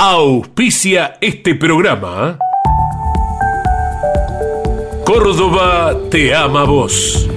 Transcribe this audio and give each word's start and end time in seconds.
auspicia 0.00 1.16
este 1.20 1.56
programa. 1.56 2.38
Córdoba 5.04 5.92
te 6.08 6.32
ama 6.32 6.62
vos. 6.62 7.28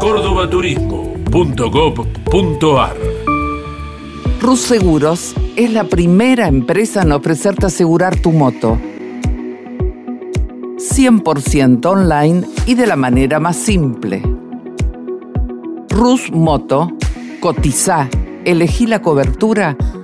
cordobaturismo.gov.ar 0.00 2.96
Rus 4.40 4.60
Seguros 4.60 5.36
es 5.54 5.70
la 5.70 5.84
primera 5.84 6.48
empresa 6.48 7.02
en 7.02 7.12
ofrecerte 7.12 7.66
asegurar 7.66 8.20
tu 8.20 8.32
moto. 8.32 8.76
100% 10.76 11.86
online 11.86 12.44
y 12.66 12.74
de 12.74 12.88
la 12.88 12.96
manera 12.96 13.38
más 13.38 13.56
simple. 13.56 14.22
Rus 15.88 16.32
Moto, 16.32 16.90
cotiza, 17.40 18.08
elegí 18.44 18.88
la 18.88 19.02
cobertura 19.02 19.76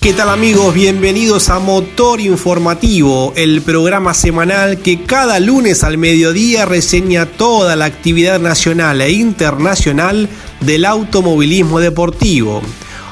¿Qué 0.00 0.12
tal 0.12 0.28
amigos? 0.28 0.74
Bienvenidos 0.74 1.48
a 1.48 1.58
Motor 1.58 2.20
Informativo, 2.20 3.32
el 3.34 3.62
programa 3.62 4.14
semanal 4.14 4.78
que 4.78 5.02
cada 5.02 5.40
lunes 5.40 5.82
al 5.82 5.98
mediodía 5.98 6.64
reseña 6.66 7.26
toda 7.26 7.74
la 7.74 7.86
actividad 7.86 8.38
nacional 8.38 9.00
e 9.00 9.10
internacional 9.10 10.28
del 10.60 10.84
automovilismo 10.84 11.80
deportivo. 11.80 12.62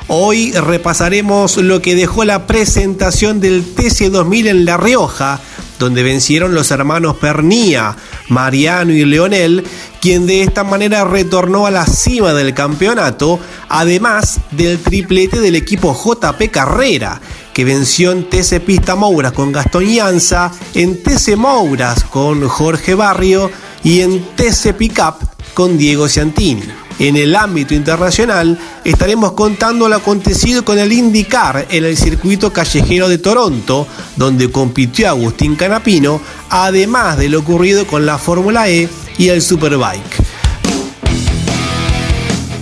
Hoy 0.07 0.53
repasaremos 0.53 1.57
lo 1.57 1.83
que 1.83 1.97
dejó 1.97 2.25
la 2.25 2.47
presentación 2.47 3.41
del 3.41 3.65
TC2000 3.75 4.47
en 4.47 4.65
La 4.65 4.77
Rioja, 4.77 5.41
donde 5.81 6.05
vencieron 6.05 6.55
los 6.55 6.71
hermanos 6.71 7.17
Pernía, 7.17 7.97
Mariano 8.29 8.93
y 8.93 9.05
Leonel, 9.05 9.65
quien 10.01 10.27
de 10.27 10.43
esta 10.43 10.65
manera 10.65 11.05
retornó 11.05 11.67
a 11.67 11.71
la 11.71 11.87
cima 11.87 12.33
del 12.33 12.55
campeonato, 12.55 13.39
además 13.69 14.41
del 14.51 14.79
triplete 14.79 15.41
del 15.41 15.57
equipo 15.57 15.95
JP 15.95 16.51
Carrera, 16.51 17.21
que 17.53 17.65
venció 17.65 18.13
en 18.13 18.29
TC 18.29 18.61
Pista 18.61 18.95
Mouras 18.95 19.33
con 19.33 19.53
Gastón 19.53 19.85
Llanza, 19.85 20.53
en 20.75 21.03
TC 21.03 21.37
Mouras 21.37 22.05
con 22.05 22.47
Jorge 22.49 22.95
Barrio 22.95 23.51
y 23.83 24.01
en 24.01 24.25
TC 24.37 24.75
Pickup 24.75 25.17
con 25.55 25.79
Diego 25.79 26.09
Ciantini. 26.09 26.86
En 26.99 27.17
el 27.17 27.37
ámbito 27.37 27.75
internacional 27.75 28.59
estaremos 28.83 29.33
contando 29.33 29.87
lo 29.87 29.97
acontecido 29.97 30.65
con 30.65 30.79
el 30.79 30.93
IndyCar 30.93 31.67
en 31.71 31.85
el 31.85 31.97
circuito 31.97 32.53
callejero 32.53 33.09
de 33.09 33.19
Toronto, 33.19 33.87
donde 34.17 34.51
compitió 34.51 35.11
Agustín 35.11 35.57
Canapino, 35.57 36.21
además 36.49 37.19
de 37.19 37.29
lo 37.29 37.41
ocurrido 37.41 37.87
con 37.87 38.07
la 38.07 38.17
Fórmula 38.17 38.71
E 38.71 38.89
y 39.19 39.29
el 39.29 39.43
Superbike. 39.43 40.25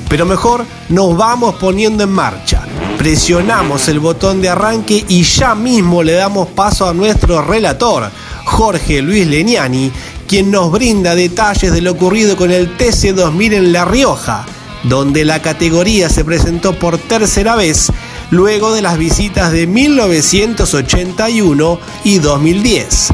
Pero 0.09 0.27
mejor 0.27 0.65
nos 0.89 1.17
vamos 1.17 1.55
poniendo 1.57 2.03
en 2.03 2.11
marcha. 2.11 2.63
Presionamos 2.99 3.89
el 3.89 4.01
botón 4.01 4.41
de 4.41 4.49
arranque 4.49 5.05
y 5.09 5.23
ya 5.23 5.55
mismo 5.55 6.03
le 6.03 6.13
damos 6.13 6.49
paso 6.49 6.89
a 6.89 6.95
nuestro 6.95 7.43
relator, 7.43 8.11
Jorge 8.45 9.03
Luis 9.03 9.27
Leniani, 9.27 9.91
quien 10.35 10.51
nos 10.51 10.73
brinda 10.73 11.15
detalles 11.15 11.73
de 11.73 11.81
lo 11.81 11.93
ocurrido 11.93 12.37
con 12.37 12.51
el 12.51 12.77
TC2000 12.77 13.53
en 13.53 13.73
La 13.73 13.85
Rioja, 13.85 14.45
donde 14.83 15.25
la 15.25 15.41
categoría 15.41 16.09
se 16.09 16.25
presentó 16.25 16.77
por 16.77 16.99
tercera 16.99 17.55
vez 17.55 17.93
luego 18.33 18.75
de 18.75 18.83
las 18.83 18.99
visitas 18.99 19.53
de 19.53 19.69
1981 19.69 21.79
y 22.03 22.19
2010. 22.19 23.13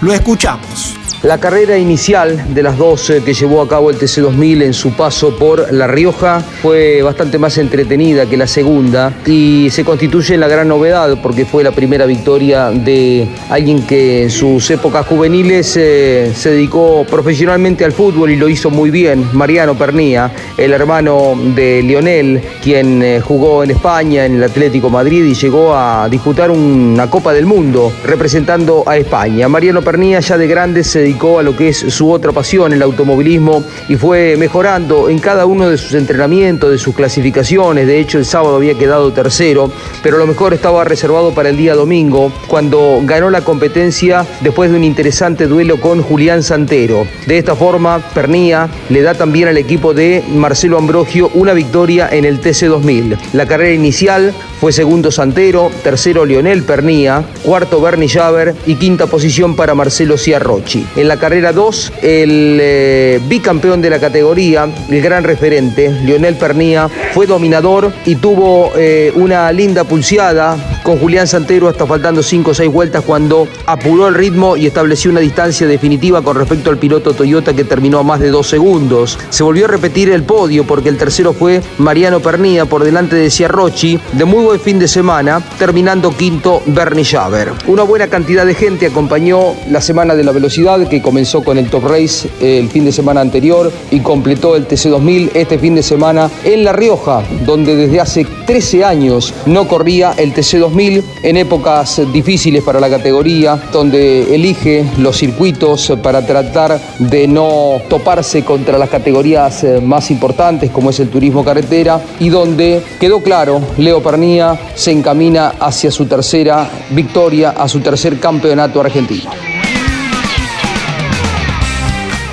Lo 0.00 0.14
escuchamos. 0.14 0.94
La 1.24 1.38
carrera 1.38 1.78
inicial 1.78 2.52
de 2.54 2.62
las 2.62 2.76
dos 2.76 3.10
que 3.24 3.32
llevó 3.32 3.62
a 3.62 3.66
cabo 3.66 3.88
el 3.88 3.98
TC2000 3.98 4.62
en 4.62 4.74
su 4.74 4.92
paso 4.92 5.34
por 5.38 5.72
La 5.72 5.86
Rioja 5.86 6.40
fue 6.40 7.00
bastante 7.00 7.38
más 7.38 7.56
entretenida 7.56 8.26
que 8.26 8.36
la 8.36 8.46
segunda 8.46 9.10
y 9.24 9.70
se 9.70 9.86
constituye 9.86 10.34
en 10.34 10.40
la 10.40 10.48
gran 10.48 10.68
novedad 10.68 11.16
porque 11.22 11.46
fue 11.46 11.64
la 11.64 11.70
primera 11.70 12.04
victoria 12.04 12.68
de 12.68 13.26
alguien 13.48 13.86
que 13.86 14.24
en 14.24 14.30
sus 14.30 14.70
épocas 14.70 15.06
juveniles 15.06 15.74
eh, 15.78 16.30
se 16.34 16.50
dedicó 16.50 17.06
profesionalmente 17.08 17.86
al 17.86 17.92
fútbol 17.92 18.30
y 18.30 18.36
lo 18.36 18.50
hizo 18.50 18.68
muy 18.68 18.90
bien, 18.90 19.26
Mariano 19.32 19.74
Pernía, 19.78 20.30
el 20.58 20.74
hermano 20.74 21.38
de 21.56 21.82
Lionel, 21.82 22.42
quien 22.62 23.02
eh, 23.02 23.20
jugó 23.20 23.64
en 23.64 23.70
España, 23.70 24.26
en 24.26 24.36
el 24.36 24.44
Atlético 24.44 24.90
Madrid 24.90 25.24
y 25.24 25.32
llegó 25.32 25.74
a 25.74 26.06
disputar 26.10 26.50
una 26.50 27.08
Copa 27.08 27.32
del 27.32 27.46
Mundo 27.46 27.90
representando 28.04 28.84
a 28.86 28.98
España. 28.98 29.48
Mariano 29.48 29.80
Pernía 29.80 30.20
ya 30.20 30.36
de 30.36 30.46
grande 30.46 30.84
se 30.84 30.98
dedicó 30.98 31.13
a 31.14 31.42
lo 31.42 31.56
que 31.56 31.68
es 31.68 31.78
su 31.78 32.10
otra 32.10 32.32
pasión, 32.32 32.72
el 32.72 32.82
automovilismo, 32.82 33.62
y 33.88 33.96
fue 33.96 34.36
mejorando 34.36 35.08
en 35.08 35.18
cada 35.18 35.46
uno 35.46 35.70
de 35.70 35.78
sus 35.78 35.94
entrenamientos, 35.94 36.70
de 36.70 36.78
sus 36.78 36.94
clasificaciones. 36.94 37.86
De 37.86 37.98
hecho, 37.98 38.18
el 38.18 38.24
sábado 38.24 38.56
había 38.56 38.74
quedado 38.74 39.12
tercero, 39.12 39.70
pero 40.02 40.18
lo 40.18 40.26
mejor 40.26 40.54
estaba 40.54 40.84
reservado 40.84 41.32
para 41.32 41.48
el 41.48 41.56
día 41.56 41.74
domingo, 41.74 42.32
cuando 42.48 43.00
ganó 43.04 43.30
la 43.30 43.42
competencia 43.42 44.26
después 44.40 44.70
de 44.70 44.76
un 44.76 44.84
interesante 44.84 45.46
duelo 45.46 45.80
con 45.80 46.02
Julián 46.02 46.42
Santero. 46.42 47.06
De 47.26 47.38
esta 47.38 47.54
forma, 47.54 48.00
Pernía 48.12 48.68
le 48.90 49.02
da 49.02 49.14
también 49.14 49.48
al 49.48 49.56
equipo 49.56 49.94
de 49.94 50.22
Marcelo 50.34 50.78
Ambrogio 50.78 51.30
una 51.34 51.52
victoria 51.52 52.08
en 52.10 52.24
el 52.24 52.40
TC2000. 52.40 53.16
La 53.32 53.46
carrera 53.46 53.72
inicial 53.72 54.34
fue 54.60 54.72
segundo 54.72 55.10
Santero, 55.10 55.70
tercero 55.82 56.24
Lionel 56.24 56.62
Pernía, 56.62 57.24
cuarto 57.42 57.80
Bernie 57.80 58.08
Javer 58.08 58.54
y 58.66 58.76
quinta 58.76 59.06
posición 59.06 59.56
para 59.56 59.74
Marcelo 59.74 60.16
Ciarrochi. 60.16 60.86
En 61.04 61.08
la 61.08 61.18
carrera 61.18 61.52
2, 61.52 61.92
el 62.00 62.58
eh, 62.62 63.20
bicampeón 63.28 63.82
de 63.82 63.90
la 63.90 63.98
categoría, 63.98 64.66
el 64.88 65.02
gran 65.02 65.22
referente, 65.22 65.90
Lionel 65.90 66.36
Pernía, 66.36 66.88
fue 67.12 67.26
dominador 67.26 67.92
y 68.06 68.14
tuvo 68.14 68.72
eh, 68.74 69.12
una 69.14 69.52
linda 69.52 69.84
pulseada 69.84 70.56
con 70.84 70.98
Julián 70.98 71.26
Santero 71.26 71.68
hasta 71.68 71.86
faltando 71.86 72.22
5 72.22 72.50
o 72.50 72.54
6 72.54 72.70
vueltas 72.70 73.02
cuando 73.04 73.48
apuró 73.66 74.06
el 74.06 74.14
ritmo 74.14 74.56
y 74.56 74.66
estableció 74.66 75.10
una 75.10 75.20
distancia 75.20 75.66
definitiva 75.66 76.20
con 76.20 76.36
respecto 76.36 76.68
al 76.70 76.76
piloto 76.76 77.14
Toyota 77.14 77.54
que 77.54 77.64
terminó 77.64 77.98
a 77.98 78.02
más 78.02 78.20
de 78.20 78.28
2 78.28 78.46
segundos. 78.46 79.18
Se 79.30 79.42
volvió 79.42 79.64
a 79.64 79.68
repetir 79.68 80.10
el 80.10 80.24
podio 80.24 80.64
porque 80.64 80.90
el 80.90 80.98
tercero 80.98 81.32
fue 81.32 81.62
Mariano 81.78 82.20
Pernía 82.20 82.66
por 82.66 82.84
delante 82.84 83.16
de 83.16 83.30
Ciarrochi, 83.30 83.98
de 84.12 84.24
muy 84.26 84.44
buen 84.44 84.60
fin 84.60 84.78
de 84.78 84.86
semana, 84.86 85.42
terminando 85.58 86.14
quinto 86.14 86.62
Bernie 86.66 87.04
Javer. 87.04 87.52
Una 87.66 87.82
buena 87.82 88.08
cantidad 88.08 88.44
de 88.44 88.54
gente 88.54 88.86
acompañó 88.86 89.54
la 89.70 89.80
semana 89.80 90.14
de 90.14 90.22
la 90.22 90.32
velocidad 90.32 90.86
que 90.86 91.00
comenzó 91.00 91.42
con 91.42 91.56
el 91.56 91.70
Top 91.70 91.86
Race 91.86 92.28
el 92.40 92.68
fin 92.68 92.84
de 92.84 92.92
semana 92.92 93.22
anterior 93.22 93.72
y 93.90 94.00
completó 94.00 94.54
el 94.54 94.68
TC2000 94.68 95.30
este 95.32 95.58
fin 95.58 95.76
de 95.76 95.82
semana 95.82 96.30
en 96.44 96.62
La 96.62 96.74
Rioja, 96.74 97.22
donde 97.46 97.74
desde 97.74 98.00
hace 98.00 98.26
13 98.46 98.84
años 98.84 99.32
no 99.46 99.66
corría 99.66 100.12
el 100.18 100.34
TC2000 100.34 100.73
en 100.76 101.36
épocas 101.36 102.02
difíciles 102.12 102.62
para 102.62 102.80
la 102.80 102.90
categoría, 102.90 103.54
donde 103.72 104.34
elige 104.34 104.84
los 104.98 105.16
circuitos 105.16 105.92
para 106.02 106.26
tratar 106.26 106.80
de 106.98 107.28
no 107.28 107.80
toparse 107.88 108.44
contra 108.44 108.76
las 108.76 108.88
categorías 108.88 109.62
eh, 109.62 109.80
más 109.80 110.10
importantes 110.10 110.72
como 110.72 110.90
es 110.90 110.98
el 110.98 111.10
turismo 111.10 111.44
carretera 111.44 112.00
y 112.18 112.28
donde 112.28 112.82
quedó 112.98 113.22
claro, 113.22 113.60
Leo 113.78 114.02
Pernía 114.02 114.58
se 114.74 114.90
encamina 114.90 115.54
hacia 115.60 115.92
su 115.92 116.06
tercera 116.06 116.68
victoria, 116.90 117.50
a 117.50 117.68
su 117.68 117.78
tercer 117.80 118.18
campeonato 118.18 118.80
argentino. 118.80 119.30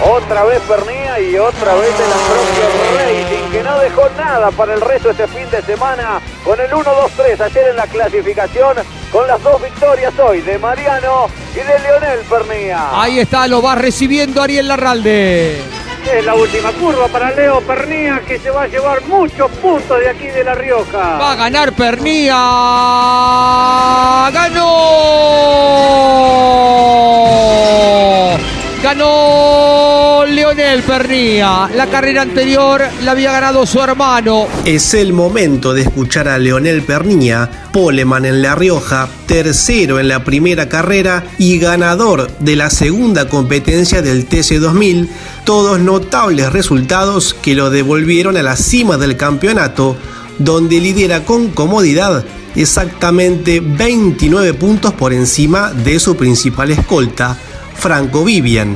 Otra 0.03 0.45
vez 0.45 0.59
Pernía 0.67 1.19
y 1.19 1.37
otra 1.37 1.75
vez 1.75 1.93
el 1.93 2.11
Ambrosio 2.11 2.63
no 2.73 3.30
dejó 3.81 4.07
nada 4.17 4.51
para 4.51 4.73
el 4.73 4.81
resto 4.81 5.09
este 5.09 5.27
fin 5.27 5.49
de 5.49 5.61
semana 5.63 6.21
con 6.43 6.59
el 6.59 6.69
1-2-3 6.71 7.41
ayer 7.41 7.67
en 7.69 7.75
la 7.75 7.87
clasificación 7.87 8.77
con 9.11 9.27
las 9.27 9.41
dos 9.43 9.61
victorias 9.61 10.13
hoy 10.19 10.41
de 10.41 10.57
Mariano 10.59 11.27
y 11.53 11.57
de 11.57 11.79
Leonel 11.79 12.19
Pernía. 12.29 13.01
Ahí 13.01 13.19
está, 13.19 13.47
lo 13.47 13.61
va 13.61 13.75
recibiendo 13.75 14.41
Ariel 14.41 14.67
Larralde. 14.67 15.57
Es 16.11 16.25
la 16.25 16.33
última 16.33 16.71
curva 16.73 17.07
para 17.07 17.31
Leo 17.31 17.61
Pernía 17.61 18.21
que 18.27 18.39
se 18.39 18.49
va 18.49 18.63
a 18.63 18.67
llevar 18.67 19.03
muchos 19.03 19.51
puntos 19.51 19.99
de 19.99 20.09
aquí 20.09 20.27
de 20.27 20.43
La 20.43 20.55
Rioja. 20.55 21.17
Va 21.17 21.33
a 21.33 21.35
ganar 21.35 21.73
Pernía. 21.73 22.33
¡Ganó! 24.31 24.81
Ganó 28.83 30.25
Leonel 30.25 30.81
Pernía. 30.81 31.69
La 31.75 31.85
carrera 31.85 32.23
anterior 32.23 32.81
la 33.03 33.11
había 33.11 33.31
ganado 33.31 33.67
su 33.67 33.79
hermano. 33.79 34.47
Es 34.65 34.95
el 34.95 35.13
momento 35.13 35.75
de 35.75 35.83
escuchar 35.83 36.27
a 36.27 36.39
Leonel 36.39 36.81
Pernía, 36.81 37.67
poleman 37.71 38.25
en 38.25 38.41
La 38.41 38.55
Rioja, 38.55 39.07
tercero 39.27 39.99
en 39.99 40.07
la 40.07 40.23
primera 40.23 40.67
carrera 40.67 41.23
y 41.37 41.59
ganador 41.59 42.31
de 42.39 42.55
la 42.55 42.71
segunda 42.71 43.29
competencia 43.29 44.01
del 44.01 44.27
TC2000, 44.27 45.07
todos 45.43 45.79
notables 45.79 46.51
resultados 46.51 47.35
que 47.35 47.53
lo 47.53 47.69
devolvieron 47.69 48.35
a 48.35 48.41
la 48.41 48.55
cima 48.55 48.97
del 48.97 49.15
campeonato, 49.15 49.95
donde 50.39 50.79
lidera 50.79 51.23
con 51.23 51.49
comodidad 51.49 52.25
exactamente 52.55 53.59
29 53.59 54.53
puntos 54.55 54.93
por 54.93 55.13
encima 55.13 55.71
de 55.71 55.99
su 55.99 56.15
principal 56.15 56.71
escolta, 56.71 57.37
Franco 57.81 58.23
Vivian. 58.23 58.75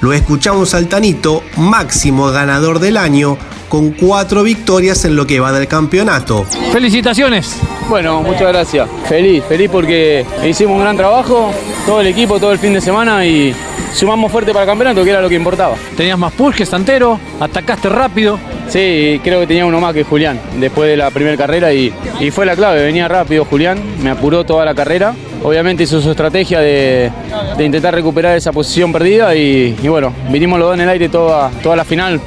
Lo 0.00 0.14
escuchamos 0.14 0.72
al 0.72 0.88
Tanito, 0.88 1.42
máximo 1.58 2.30
ganador 2.30 2.78
del 2.78 2.96
año, 2.96 3.36
con 3.68 3.90
cuatro 3.90 4.42
victorias 4.42 5.04
en 5.04 5.16
lo 5.16 5.26
que 5.26 5.40
va 5.40 5.52
del 5.52 5.66
campeonato. 5.66 6.44
Felicitaciones. 6.72 7.58
Bueno, 7.88 8.22
muchas 8.22 8.48
gracias. 8.48 8.88
Feliz, 9.08 9.44
feliz 9.48 9.70
porque 9.70 10.24
hicimos 10.44 10.74
un 10.74 10.80
gran 10.80 10.96
trabajo, 10.96 11.50
todo 11.86 12.00
el 12.00 12.08
equipo, 12.08 12.38
todo 12.38 12.52
el 12.52 12.58
fin 12.58 12.72
de 12.72 12.80
semana 12.80 13.24
y 13.24 13.54
sumamos 13.94 14.30
fuerte 14.32 14.52
para 14.52 14.64
el 14.64 14.68
campeonato, 14.68 15.04
que 15.04 15.10
era 15.10 15.20
lo 15.20 15.28
que 15.28 15.36
importaba. 15.36 15.76
Tenías 15.96 16.18
más 16.18 16.32
push 16.32 16.54
que 16.54 16.66
Santero, 16.66 17.18
atacaste 17.40 17.88
rápido. 17.88 18.38
Sí, 18.68 19.20
creo 19.22 19.40
que 19.40 19.46
tenía 19.46 19.64
uno 19.64 19.80
más 19.80 19.94
que 19.94 20.02
Julián 20.02 20.40
después 20.58 20.88
de 20.88 20.96
la 20.96 21.10
primera 21.10 21.36
carrera 21.36 21.72
y, 21.72 21.92
y 22.18 22.30
fue 22.32 22.44
la 22.44 22.56
clave, 22.56 22.82
venía 22.82 23.06
rápido 23.06 23.44
Julián, 23.44 23.78
me 24.02 24.10
apuró 24.10 24.44
toda 24.44 24.64
la 24.64 24.74
carrera 24.74 25.14
obviamente 25.46 25.84
hizo 25.84 26.00
su 26.00 26.10
estrategia 26.10 26.60
de, 26.60 27.10
intentar 27.58 27.94
recuperar 27.94 28.36
esa 28.36 28.52
posición 28.52 28.92
perdida 28.92 29.34
y, 29.34 29.74
bueno, 29.88 30.12
vinimos 30.30 30.58
los 30.58 30.68
dos 30.68 30.74
en 30.74 30.82
el 30.82 30.88
aire 30.88 31.08
toda, 31.08 31.50
toda 31.62 31.76
la 31.76 31.84
final. 31.84 32.20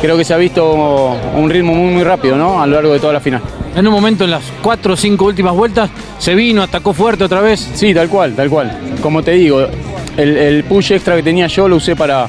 Creo 0.00 0.16
que 0.16 0.24
se 0.24 0.34
ha 0.34 0.36
visto 0.36 1.16
un 1.34 1.50
ritmo 1.50 1.74
muy, 1.74 1.92
muy 1.92 2.04
rápido 2.04 2.36
¿no? 2.36 2.60
a 2.60 2.66
lo 2.66 2.74
largo 2.74 2.92
de 2.92 3.00
toda 3.00 3.14
la 3.14 3.20
final. 3.20 3.40
En 3.74 3.86
un 3.86 3.92
momento, 3.92 4.24
en 4.24 4.30
las 4.30 4.42
cuatro 4.62 4.94
o 4.94 4.96
cinco 4.96 5.26
últimas 5.26 5.54
vueltas, 5.54 5.90
se 6.18 6.34
vino, 6.34 6.62
atacó 6.62 6.92
fuerte 6.92 7.24
otra 7.24 7.40
vez. 7.40 7.60
Sí, 7.74 7.92
tal 7.92 8.08
cual, 8.08 8.34
tal 8.34 8.48
cual. 8.48 8.78
Como 9.02 9.22
te 9.22 9.32
digo, 9.32 9.66
el, 10.16 10.64
push 10.64 10.92
extra 10.92 11.16
que 11.16 11.22
tenía 11.22 11.46
yo 11.46 11.68
lo 11.68 11.76
usé 11.76 11.94
para, 11.94 12.26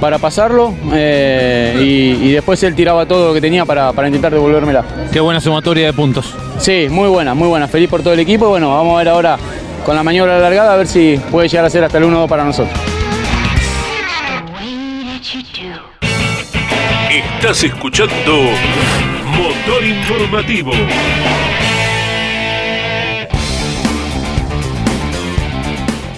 para 0.00 0.18
pasarlo 0.18 0.74
eh, 0.92 2.18
y, 2.20 2.32
después 2.32 2.62
él 2.62 2.74
tiraba 2.74 3.06
todo 3.06 3.28
lo 3.28 3.34
que 3.34 3.40
tenía 3.40 3.64
para, 3.64 3.92
para 3.92 4.08
intentar 4.08 4.32
devolvérmela. 4.32 4.84
Qué 5.12 5.20
buena 5.20 5.40
sumatoria 5.40 5.86
de 5.86 5.92
puntos. 5.92 6.34
Sí, 6.58 6.88
muy 6.90 7.08
buena, 7.08 7.34
muy 7.34 7.48
buena. 7.48 7.68
Feliz 7.68 7.88
por 7.88 8.02
todo 8.02 8.12
el 8.12 8.20
equipo. 8.20 8.48
Bueno, 8.48 8.70
vamos 8.70 8.94
a 8.94 8.98
ver 8.98 9.08
ahora 9.08 9.38
con 9.84 9.96
la 9.96 10.02
maniobra 10.02 10.36
alargada 10.36 10.74
a 10.74 10.76
ver 10.76 10.86
si 10.86 11.18
puede 11.30 11.48
llegar 11.48 11.64
a 11.64 11.70
ser 11.70 11.84
hasta 11.84 11.98
el 11.98 12.04
1-2 12.04 12.28
para 12.28 12.44
nosotros. 12.44 12.91
Estás 17.42 17.64
escuchando 17.64 18.36
Motor 19.36 19.84
Informativo. 19.84 20.70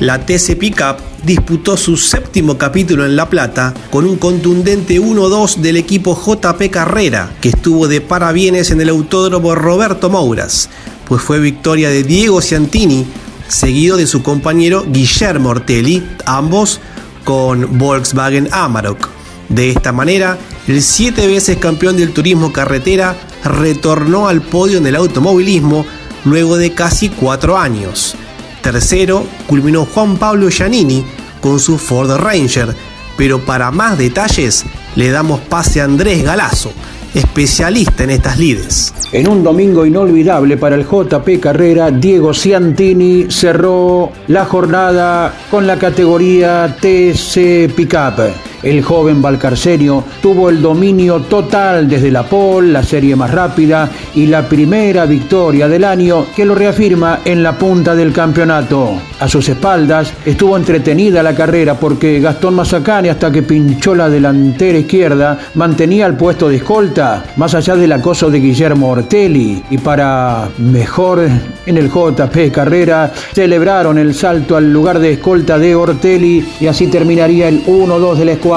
La 0.00 0.26
TC 0.26 0.58
Pickup 0.58 0.98
disputó 1.22 1.78
su 1.78 1.96
séptimo 1.96 2.58
capítulo 2.58 3.06
en 3.06 3.16
La 3.16 3.30
Plata 3.30 3.72
con 3.88 4.04
un 4.04 4.18
contundente 4.18 5.00
1-2 5.00 5.56
del 5.56 5.78
equipo 5.78 6.14
JP 6.14 6.70
Carrera, 6.70 7.32
que 7.40 7.48
estuvo 7.48 7.88
de 7.88 8.02
parabienes 8.02 8.70
en 8.70 8.82
el 8.82 8.90
autódromo 8.90 9.54
Roberto 9.54 10.10
Mouras, 10.10 10.68
pues 11.08 11.22
fue 11.22 11.38
victoria 11.38 11.88
de 11.88 12.02
Diego 12.02 12.42
Ciantini 12.42 13.06
seguido 13.48 13.96
de 13.96 14.06
su 14.06 14.22
compañero 14.22 14.84
Guillermo 14.86 15.48
Ortelli, 15.48 16.06
ambos 16.26 16.80
con 17.24 17.78
Volkswagen 17.78 18.50
Amarok. 18.52 19.08
De 19.48 19.70
esta 19.70 19.92
manera, 19.92 20.38
el 20.66 20.82
siete 20.82 21.26
veces 21.26 21.58
campeón 21.58 21.96
del 21.96 22.12
turismo 22.12 22.52
carretera 22.52 23.16
retornó 23.44 24.28
al 24.28 24.40
podio 24.40 24.78
en 24.78 24.86
el 24.86 24.96
automovilismo 24.96 25.84
luego 26.24 26.56
de 26.56 26.72
casi 26.72 27.10
cuatro 27.10 27.58
años. 27.58 28.16
Tercero, 28.62 29.26
culminó 29.46 29.84
Juan 29.84 30.16
Pablo 30.16 30.48
Giannini 30.48 31.04
con 31.40 31.60
su 31.60 31.76
Ford 31.76 32.10
Ranger, 32.16 32.74
pero 33.18 33.40
para 33.40 33.70
más 33.70 33.98
detalles 33.98 34.64
le 34.96 35.10
damos 35.10 35.40
pase 35.40 35.82
a 35.82 35.84
Andrés 35.84 36.22
Galazo, 36.22 36.72
especialista 37.14 38.04
en 38.04 38.10
estas 38.10 38.38
lides. 38.38 38.94
En 39.12 39.28
un 39.28 39.42
domingo 39.42 39.84
inolvidable 39.84 40.56
para 40.56 40.76
el 40.76 40.86
JP 40.86 41.40
Carrera, 41.40 41.90
Diego 41.90 42.32
Ciantini 42.32 43.26
cerró 43.30 44.10
la 44.28 44.46
jornada 44.46 45.34
con 45.50 45.66
la 45.66 45.78
categoría 45.78 46.74
TC 46.80 47.70
Pickup. 47.74 48.43
El 48.64 48.82
joven 48.82 49.20
Valcarcenio 49.20 50.04
tuvo 50.22 50.48
el 50.48 50.62
dominio 50.62 51.20
total 51.20 51.86
desde 51.86 52.10
la 52.10 52.22
pole, 52.22 52.72
la 52.72 52.82
serie 52.82 53.14
más 53.14 53.30
rápida 53.30 53.90
y 54.14 54.24
la 54.24 54.48
primera 54.48 55.04
victoria 55.04 55.68
del 55.68 55.84
año 55.84 56.24
que 56.34 56.46
lo 56.46 56.54
reafirma 56.54 57.20
en 57.26 57.42
la 57.42 57.58
punta 57.58 57.94
del 57.94 58.10
campeonato. 58.10 58.94
A 59.20 59.28
sus 59.28 59.46
espaldas 59.50 60.14
estuvo 60.24 60.56
entretenida 60.56 61.22
la 61.22 61.34
carrera 61.34 61.74
porque 61.74 62.20
Gastón 62.20 62.54
Mazacane 62.54 63.10
hasta 63.10 63.30
que 63.30 63.42
pinchó 63.42 63.94
la 63.94 64.08
delantera 64.08 64.78
izquierda 64.78 65.38
mantenía 65.56 66.06
el 66.06 66.14
puesto 66.14 66.48
de 66.48 66.56
escolta 66.56 67.22
más 67.36 67.54
allá 67.54 67.76
del 67.76 67.92
acoso 67.92 68.30
de 68.30 68.40
Guillermo 68.40 68.88
Ortelli 68.88 69.62
y 69.70 69.76
para 69.76 70.48
mejor 70.56 71.28
en 71.66 71.76
el 71.76 71.90
JP 71.90 72.50
Carrera 72.50 73.12
celebraron 73.34 73.98
el 73.98 74.14
salto 74.14 74.56
al 74.56 74.72
lugar 74.72 75.00
de 75.00 75.12
escolta 75.12 75.58
de 75.58 75.74
Ortelli 75.74 76.46
y 76.60 76.66
así 76.66 76.86
terminaría 76.86 77.48
el 77.48 77.62
1-2 77.66 78.16
de 78.16 78.24
la 78.24 78.32
escuadra 78.32 78.53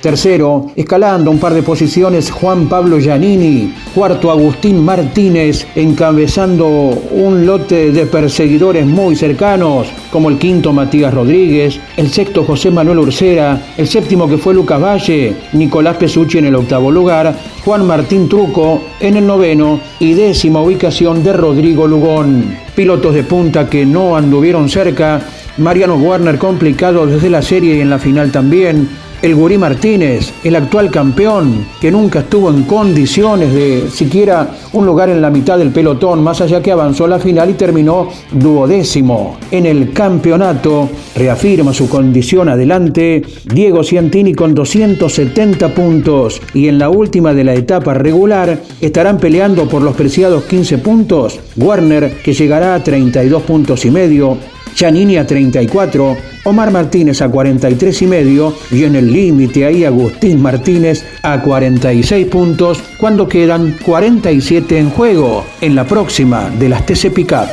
Tercero, 0.00 0.70
escalando 0.74 1.30
un 1.30 1.38
par 1.38 1.52
de 1.52 1.62
posiciones 1.62 2.30
Juan 2.30 2.66
Pablo 2.66 2.98
Giannini. 2.98 3.74
Cuarto, 3.94 4.30
Agustín 4.30 4.82
Martínez, 4.82 5.66
encabezando 5.74 6.66
un 6.66 7.44
lote 7.44 7.92
de 7.92 8.06
perseguidores 8.06 8.86
muy 8.86 9.16
cercanos, 9.16 9.88
como 10.10 10.30
el 10.30 10.38
quinto 10.38 10.72
Matías 10.72 11.12
Rodríguez, 11.12 11.78
el 11.98 12.10
sexto 12.10 12.44
José 12.44 12.70
Manuel 12.70 13.00
Ursera, 13.00 13.60
el 13.76 13.86
séptimo 13.86 14.26
que 14.26 14.38
fue 14.38 14.54
Lucas 14.54 14.80
Valle, 14.80 15.36
Nicolás 15.52 15.98
Pesucci 15.98 16.38
en 16.38 16.46
el 16.46 16.54
octavo 16.54 16.90
lugar, 16.90 17.34
Juan 17.66 17.86
Martín 17.86 18.30
Truco 18.30 18.80
en 18.98 19.18
el 19.18 19.26
noveno. 19.26 19.78
Y 20.00 20.14
décima 20.14 20.62
ubicación 20.62 21.22
de 21.22 21.34
Rodrigo 21.34 21.86
Lugón. 21.86 22.56
Pilotos 22.74 23.14
de 23.14 23.24
punta 23.24 23.68
que 23.68 23.84
no 23.84 24.16
anduvieron 24.16 24.70
cerca, 24.70 25.20
Mariano 25.56 25.94
Warner 25.94 26.36
complicado 26.36 27.06
desde 27.06 27.30
la 27.30 27.40
serie 27.40 27.76
y 27.76 27.80
en 27.80 27.88
la 27.88 28.00
final 28.00 28.32
también, 28.32 28.88
el 29.24 29.34
Gurí 29.34 29.56
Martínez, 29.56 30.34
el 30.44 30.54
actual 30.54 30.90
campeón, 30.90 31.64
que 31.80 31.90
nunca 31.90 32.18
estuvo 32.18 32.50
en 32.50 32.64
condiciones 32.64 33.54
de 33.54 33.88
siquiera 33.90 34.50
un 34.74 34.84
lugar 34.84 35.08
en 35.08 35.22
la 35.22 35.30
mitad 35.30 35.56
del 35.56 35.70
pelotón, 35.70 36.22
más 36.22 36.42
allá 36.42 36.60
que 36.60 36.70
avanzó 36.70 37.06
a 37.06 37.08
la 37.08 37.18
final 37.18 37.48
y 37.48 37.54
terminó 37.54 38.10
duodécimo. 38.32 39.38
En 39.50 39.64
el 39.64 39.94
campeonato 39.94 40.90
reafirma 41.16 41.72
su 41.72 41.88
condición 41.88 42.50
adelante 42.50 43.22
Diego 43.46 43.82
Ciantini 43.82 44.34
con 44.34 44.54
270 44.54 45.74
puntos 45.74 46.42
y 46.52 46.68
en 46.68 46.78
la 46.78 46.90
última 46.90 47.32
de 47.32 47.44
la 47.44 47.54
etapa 47.54 47.94
regular 47.94 48.60
estarán 48.82 49.16
peleando 49.16 49.66
por 49.66 49.80
los 49.80 49.96
preciados 49.96 50.44
15 50.44 50.76
puntos. 50.78 51.40
Warner 51.56 52.18
que 52.22 52.34
llegará 52.34 52.74
a 52.74 52.84
32 52.84 53.42
puntos 53.44 53.86
y 53.86 53.90
medio, 53.90 54.36
Chanini 54.74 55.16
a 55.16 55.26
34, 55.26 56.16
Omar 56.44 56.70
Martínez 56.72 57.22
a 57.22 57.28
43 57.28 58.02
y 58.02 58.06
medio 58.06 58.56
y 58.70 58.84
en 58.84 58.96
el 58.96 59.12
límite 59.12 59.64
ahí 59.64 59.84
Agustín 59.84 60.42
Martínez 60.42 61.04
a 61.22 61.40
46 61.40 62.26
puntos 62.26 62.82
cuando 62.98 63.28
quedan 63.28 63.76
47 63.84 64.78
en 64.78 64.90
juego 64.90 65.46
en 65.60 65.76
la 65.76 65.84
próxima 65.84 66.50
de 66.50 66.68
las 66.68 66.84
TC 66.84 67.12
Pickup. 67.12 67.48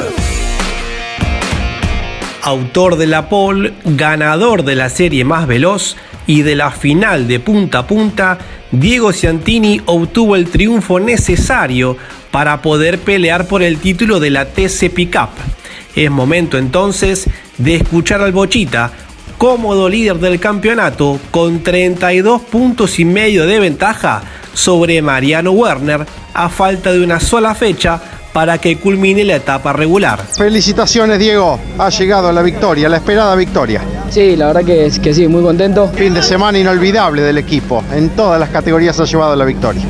Autor 2.44 2.96
de 2.98 3.06
la 3.06 3.30
pole, 3.30 3.74
ganador 3.86 4.64
de 4.64 4.76
la 4.76 4.90
serie 4.90 5.24
más 5.24 5.46
veloz 5.46 5.96
y 6.26 6.42
de 6.42 6.56
la 6.56 6.72
final 6.72 7.28
de 7.28 7.40
punta 7.40 7.80
a 7.80 7.88
punta, 7.88 8.40
Diego 8.72 9.14
Ciantini 9.14 9.80
obtuvo 9.86 10.36
el 10.36 10.48
triunfo 10.48 11.00
necesario 11.00 11.98
para 12.32 12.64
poder 12.64 12.98
pelear 12.98 13.48
por 13.48 13.62
el 13.62 13.78
título 13.78 14.20
de 14.20 14.32
la 14.32 14.46
TC 14.46 14.90
Pickup 14.90 15.61
es 15.96 16.12
momento 16.12 16.58
entonces 16.58 17.28
de 17.58 17.76
escuchar 17.76 18.22
al 18.22 18.32
Bochita, 18.32 18.92
cómodo 19.38 19.90
líder 19.90 20.18
del 20.18 20.40
campeonato, 20.40 21.20
con 21.32 21.64
32 21.64 22.42
puntos 22.44 23.00
y 23.00 23.06
medio 23.06 23.46
de 23.46 23.60
ventaja, 23.60 24.22
sobre 24.54 25.02
Mariano 25.02 25.52
Werner 25.52 26.06
a 26.34 26.50
falta 26.50 26.92
de 26.92 27.04
una 27.04 27.20
sola 27.20 27.56
fecha 27.56 28.02
para 28.34 28.58
que 28.58 28.78
culmine 28.78 29.24
la 29.24 29.36
etapa 29.36 29.74
regular. 29.74 30.20
Felicitaciones 30.38 31.20
Diego, 31.20 31.60
ha 31.78 31.90
llegado 31.90 32.32
la 32.32 32.42
victoria, 32.42 32.88
la 32.88 32.98
esperada 32.98 33.36
victoria. 33.36 33.82
Sí, 34.10 34.36
la 34.36 34.48
verdad 34.48 34.64
que, 34.64 34.92
que 35.02 35.14
sí, 35.14 35.28
muy 35.28 35.42
contento. 35.42 35.90
Fin 35.90 36.14
de 36.14 36.24
semana 36.24 36.58
inolvidable 36.58 37.22
del 37.22 37.38
equipo, 37.38 37.84
en 37.94 38.10
todas 38.10 38.40
las 38.40 38.50
categorías 38.50 39.00
ha 39.00 39.06
llevado 39.06 39.36
la 39.36 39.46
victoria. 39.46 39.84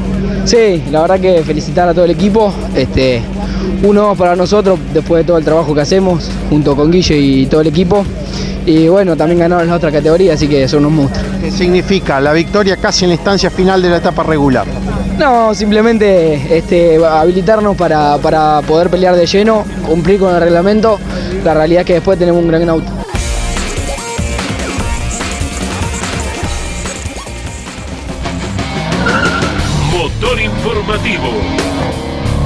Sí, 0.46 0.84
la 0.92 1.02
verdad 1.02 1.20
que 1.20 1.44
felicitar 1.44 1.88
a 1.88 1.94
todo 1.94 2.06
el 2.06 2.12
equipo, 2.12 2.52
este, 2.76 3.22
uno 3.84 4.16
para 4.16 4.36
nosotros 4.36 4.80
después 4.94 5.24
de 5.24 5.28
todo 5.28 5.38
el 5.38 5.46
trabajo 5.46 5.74
que 5.74 5.82
hacemos 5.82 6.30
junto 6.50 6.76
con 6.76 6.92
Guille 6.92 7.18
y 7.18 7.46
todo 7.46 7.62
el 7.62 7.68
equipo. 7.68 8.04
Y 8.66 8.88
bueno, 8.88 9.16
también 9.16 9.40
ganaron 9.40 9.68
la 9.68 9.76
otra 9.76 9.92
categoría, 9.92 10.34
así 10.34 10.48
que 10.48 10.68
son 10.68 10.86
unos 10.86 10.92
monstruos. 10.92 11.28
¿Qué 11.42 11.52
significa 11.52 12.20
la 12.20 12.32
victoria 12.32 12.78
casi 12.78 13.06
en 13.06 13.10
la 13.10 13.16
instancia 13.16 13.50
final 13.50 13.82
de 13.82 13.90
la 13.90 13.98
etapa 13.98 14.24
regular? 14.24 14.68
No, 15.18 15.54
simplemente 15.54 16.58
este, 16.58 17.04
habilitarnos 17.04 17.76
para, 17.76 18.18
para 18.18 18.62
poder 18.62 18.90
pelear 18.90 19.16
de 19.16 19.26
lleno, 19.26 19.66
cumplir 19.88 20.20
con 20.20 20.34
el 20.34 20.42
reglamento. 20.42 21.00
La 21.44 21.54
realidad 21.54 21.82
es 21.82 21.88
que 21.88 21.94
después 21.94 22.20
tenemos 22.20 22.42
un 22.42 22.50
gran 22.50 22.70
auto. 22.70 23.01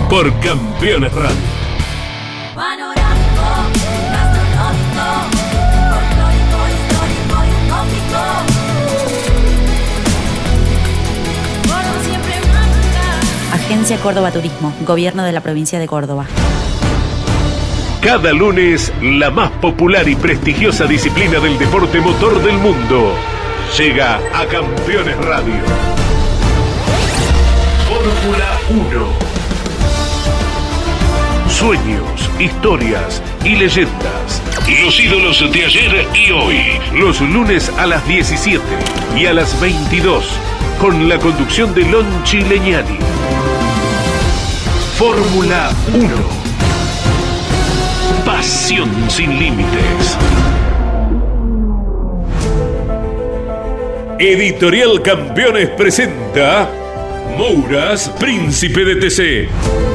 Por 0.10 0.32
Campeones 0.40 1.14
Radio. 1.14 1.36
Agencia 13.54 13.98
Córdoba 13.98 14.32
Turismo, 14.32 14.74
Gobierno 14.82 15.24
de 15.24 15.32
la 15.32 15.42
Provincia 15.42 15.80
de 15.80 15.88
Córdoba. 15.88 16.26
Cada 18.02 18.32
lunes, 18.32 18.94
la 19.02 19.32
más 19.32 19.50
popular 19.52 20.08
y 20.08 20.16
prestigiosa 20.16 20.86
disciplina 20.86 21.40
del 21.40 21.58
deporte 21.58 22.00
motor 22.00 22.44
del 22.44 22.58
mundo 22.58 23.14
llega 23.78 24.18
a 24.34 24.46
Campeones 24.46 25.18
Radio. 25.18 25.56
Fórmula 27.88 28.60
1. 28.70 29.25
Sueños, 31.66 32.30
historias 32.40 33.24
y 33.44 33.56
leyendas. 33.56 34.40
Los 34.84 35.00
ídolos 35.00 35.52
de 35.52 35.66
ayer 35.66 36.08
y 36.14 36.30
hoy. 36.30 36.62
Los 36.94 37.20
lunes 37.22 37.72
a 37.80 37.88
las 37.88 38.08
17 38.08 38.62
y 39.18 39.26
a 39.26 39.34
las 39.34 39.60
22. 39.60 40.30
Con 40.80 41.10
la 41.10 41.18
conducción 41.18 41.74
de 41.74 41.82
Lonchi 41.86 42.42
Leñani. 42.42 43.00
Fórmula 44.96 45.72
1. 45.92 46.08
Pasión 48.24 48.92
sin 49.10 49.40
límites. 49.40 50.18
Editorial 54.20 55.02
Campeones 55.02 55.70
presenta 55.70 56.70
Mouras, 57.36 58.10
Príncipe 58.20 58.86
de 58.86 58.96
TC. 58.98 59.95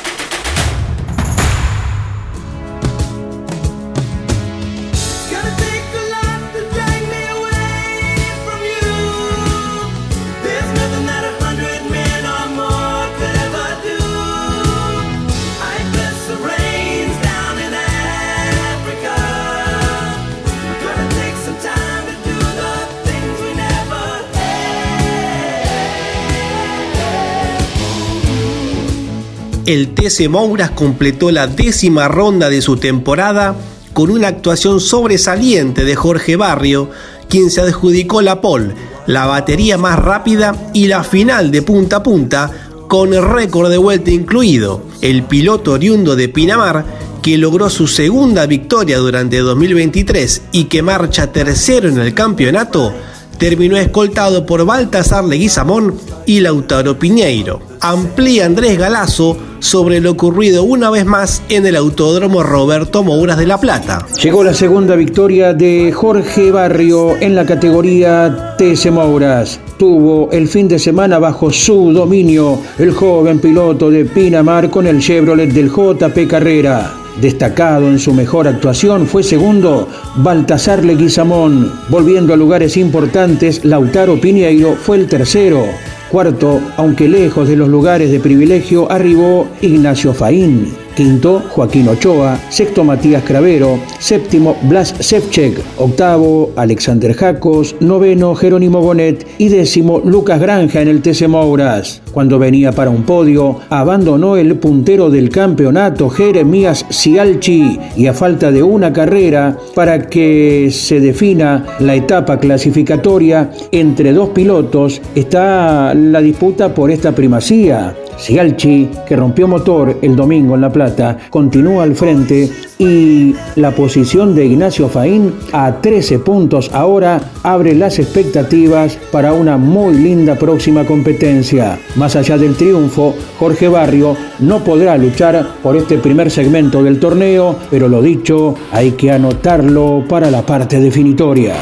El 29.65 29.93
TC 29.93 30.27
Mouras 30.29 30.71
completó 30.71 31.31
la 31.31 31.47
décima 31.47 32.07
ronda 32.07 32.49
de 32.49 32.61
su 32.61 32.77
temporada 32.77 33.55
con 33.93 34.09
una 34.09 34.29
actuación 34.29 34.79
sobresaliente 34.79 35.85
de 35.85 35.95
Jorge 35.95 36.35
Barrio, 36.35 36.89
quien 37.29 37.51
se 37.51 37.61
adjudicó 37.61 38.21
la 38.21 38.41
pole, 38.41 38.73
la 39.05 39.25
batería 39.25 39.77
más 39.77 39.99
rápida 39.99 40.55
y 40.73 40.87
la 40.87 41.03
final 41.03 41.51
de 41.51 41.61
punta 41.61 41.97
a 41.97 42.03
punta 42.03 42.51
con 42.87 43.11
récord 43.11 43.69
de 43.69 43.77
vuelta 43.77 44.11
incluido. 44.11 44.83
El 45.01 45.23
piloto 45.23 45.73
oriundo 45.73 46.15
de 46.15 46.29
Pinamar, 46.29 46.85
que 47.21 47.37
logró 47.37 47.69
su 47.69 47.87
segunda 47.87 48.45
victoria 48.47 48.97
durante 48.97 49.37
2023 49.39 50.41
y 50.51 50.65
que 50.65 50.81
marcha 50.81 51.31
tercero 51.31 51.87
en 51.87 51.99
el 51.99 52.13
campeonato, 52.13 52.93
terminó 53.41 53.75
escoltado 53.75 54.45
por 54.45 54.63
Baltasar 54.67 55.23
Leguizamón 55.23 55.95
y 56.27 56.41
Lautaro 56.41 56.99
Piñeiro. 56.99 57.59
Amplía 57.79 58.45
Andrés 58.45 58.77
Galazo 58.77 59.35
sobre 59.57 59.99
lo 59.99 60.11
ocurrido 60.11 60.63
una 60.63 60.91
vez 60.91 61.05
más 61.05 61.41
en 61.49 61.65
el 61.65 61.75
Autódromo 61.75 62.43
Roberto 62.43 63.01
Mouras 63.03 63.39
de 63.39 63.47
La 63.47 63.59
Plata. 63.59 64.05
Llegó 64.21 64.43
la 64.43 64.53
segunda 64.53 64.95
victoria 64.95 65.55
de 65.55 65.91
Jorge 65.91 66.51
Barrio 66.51 67.17
en 67.19 67.33
la 67.33 67.43
categoría 67.43 68.55
TC 68.59 68.91
Mouras. 68.91 69.59
Tuvo 69.79 70.29
el 70.31 70.47
fin 70.47 70.67
de 70.67 70.77
semana 70.77 71.17
bajo 71.17 71.51
su 71.51 71.91
dominio 71.91 72.59
el 72.77 72.91
joven 72.91 73.39
piloto 73.39 73.89
de 73.89 74.05
Pinamar 74.05 74.69
con 74.69 74.85
el 74.85 74.99
Chevrolet 75.01 75.51
del 75.51 75.71
JP 75.71 76.27
Carrera. 76.29 77.00
Destacado 77.21 77.87
en 77.87 77.99
su 77.99 78.15
mejor 78.15 78.47
actuación 78.47 79.05
fue 79.05 79.21
segundo 79.21 79.87
Baltasar 80.15 80.83
Leguizamón. 80.83 81.71
Volviendo 81.87 82.33
a 82.33 82.37
lugares 82.37 82.77
importantes, 82.77 83.63
Lautaro 83.63 84.19
Piñeiro 84.19 84.75
fue 84.75 84.97
el 84.97 85.07
tercero. 85.07 85.63
Cuarto, 86.09 86.59
aunque 86.77 87.07
lejos 87.07 87.47
de 87.47 87.55
los 87.55 87.69
lugares 87.69 88.11
de 88.11 88.19
privilegio, 88.19 88.91
arribó 88.91 89.47
Ignacio 89.61 90.15
Faín. 90.15 90.80
Quinto, 90.95 91.41
Joaquín 91.49 91.87
Ochoa. 91.87 92.39
Sexto, 92.49 92.83
Matías 92.83 93.23
Cravero. 93.23 93.79
Séptimo, 93.99 94.57
Blas 94.63 94.93
Sevchek. 94.99 95.59
Octavo, 95.77 96.51
Alexander 96.55 97.13
Jacos. 97.13 97.75
Noveno, 97.79 98.35
Jerónimo 98.35 98.81
Bonet. 98.81 99.25
Y 99.37 99.49
décimo, 99.49 99.99
Lucas 100.03 100.39
Granja 100.39 100.81
en 100.81 100.87
el 100.87 101.01
TC 101.01 101.27
Mouras. 101.27 102.01
Cuando 102.11 102.39
venía 102.39 102.71
para 102.71 102.89
un 102.89 103.03
podio, 103.03 103.59
abandonó 103.69 104.37
el 104.37 104.55
puntero 104.55 105.09
del 105.09 105.29
campeonato, 105.29 106.09
Jeremías 106.09 106.85
Cialchi. 106.91 107.79
Y 107.95 108.07
a 108.07 108.13
falta 108.13 108.51
de 108.51 108.63
una 108.63 108.91
carrera 108.91 109.57
para 109.73 110.07
que 110.07 110.69
se 110.71 110.99
defina 110.99 111.65
la 111.79 111.95
etapa 111.95 112.39
clasificatoria 112.39 113.51
entre 113.71 114.13
dos 114.13 114.29
pilotos, 114.29 115.01
está 115.15 115.93
la 115.93 116.21
disputa 116.21 116.73
por 116.73 116.91
esta 116.91 117.13
primacía. 117.13 117.95
Sialchi, 118.21 118.87
que 119.07 119.15
rompió 119.15 119.47
motor 119.47 119.97
el 120.01 120.15
domingo 120.15 120.53
en 120.53 120.61
La 120.61 120.71
Plata, 120.71 121.17
continúa 121.31 121.83
al 121.83 121.95
frente 121.95 122.49
y 122.77 123.35
la 123.55 123.71
posición 123.71 124.35
de 124.35 124.45
Ignacio 124.45 124.87
Faín 124.87 125.33
a 125.51 125.81
13 125.81 126.19
puntos 126.19 126.69
ahora 126.73 127.19
abre 127.43 127.73
las 127.73 127.97
expectativas 127.97 128.97
para 129.11 129.33
una 129.33 129.57
muy 129.57 129.95
linda 129.95 130.35
próxima 130.35 130.85
competencia. 130.85 131.79
Más 131.95 132.15
allá 132.15 132.37
del 132.37 132.55
triunfo, 132.55 133.15
Jorge 133.39 133.67
Barrio 133.67 134.15
no 134.39 134.63
podrá 134.63 134.97
luchar 134.97 135.55
por 135.63 135.75
este 135.75 135.97
primer 135.97 136.29
segmento 136.29 136.83
del 136.83 136.99
torneo, 136.99 137.55
pero 137.71 137.87
lo 137.87 138.01
dicho, 138.01 138.55
hay 138.71 138.91
que 138.91 139.11
anotarlo 139.11 140.03
para 140.07 140.29
la 140.29 140.43
parte 140.43 140.79
definitoria 140.79 141.55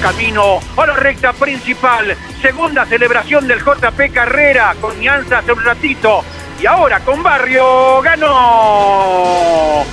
camino 0.00 0.60
a 0.76 0.86
la 0.86 0.94
recta 0.94 1.32
principal. 1.32 2.16
Segunda 2.40 2.86
celebración 2.86 3.46
del 3.46 3.60
JP 3.60 4.12
Carrera 4.12 4.74
con 4.80 4.98
Ñanza 5.00 5.38
hace 5.38 5.52
un 5.52 5.62
ratito. 5.62 6.22
Y 6.60 6.66
ahora 6.66 7.00
con 7.00 7.22
Barrio 7.22 8.00
ganó. 8.02 9.84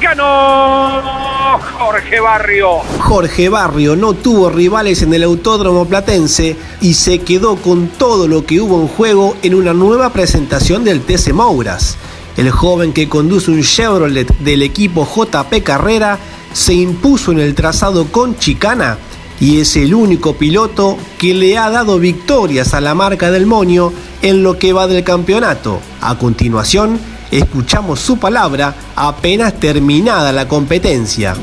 Ganó 0.00 1.58
Jorge 1.78 2.20
Barrio. 2.20 2.78
Jorge 3.00 3.48
Barrio 3.48 3.96
no 3.96 4.14
tuvo 4.14 4.50
rivales 4.50 5.02
en 5.02 5.12
el 5.14 5.24
Autódromo 5.24 5.86
Platense 5.86 6.56
y 6.80 6.94
se 6.94 7.20
quedó 7.20 7.56
con 7.56 7.88
todo 7.88 8.28
lo 8.28 8.44
que 8.46 8.60
hubo 8.60 8.80
en 8.80 8.88
juego 8.88 9.36
en 9.42 9.54
una 9.54 9.72
nueva 9.74 10.10
presentación 10.12 10.84
del 10.84 11.02
TC 11.02 11.32
Mouras. 11.32 11.96
El 12.36 12.50
joven 12.50 12.92
que 12.92 13.08
conduce 13.08 13.50
un 13.50 13.62
Chevrolet 13.62 14.28
del 14.38 14.62
equipo 14.62 15.04
JP 15.06 15.62
Carrera 15.64 16.18
se 16.52 16.74
impuso 16.74 17.32
en 17.32 17.40
el 17.40 17.54
trazado 17.54 18.06
con 18.06 18.38
chicana 18.38 18.98
y 19.40 19.60
es 19.60 19.76
el 19.76 19.94
único 19.94 20.34
piloto 20.34 20.96
que 21.18 21.34
le 21.34 21.58
ha 21.58 21.70
dado 21.70 21.98
victorias 21.98 22.74
a 22.74 22.80
la 22.80 22.94
marca 22.94 23.30
del 23.30 23.46
Moño 23.46 23.92
en 24.22 24.42
lo 24.42 24.58
que 24.58 24.72
va 24.72 24.86
del 24.86 25.04
campeonato. 25.04 25.80
A 26.00 26.16
continuación, 26.18 26.98
escuchamos 27.30 28.00
su 28.00 28.18
palabra 28.18 28.74
apenas 28.96 29.54
terminada 29.54 30.32
la 30.32 30.48
competencia. 30.48 31.34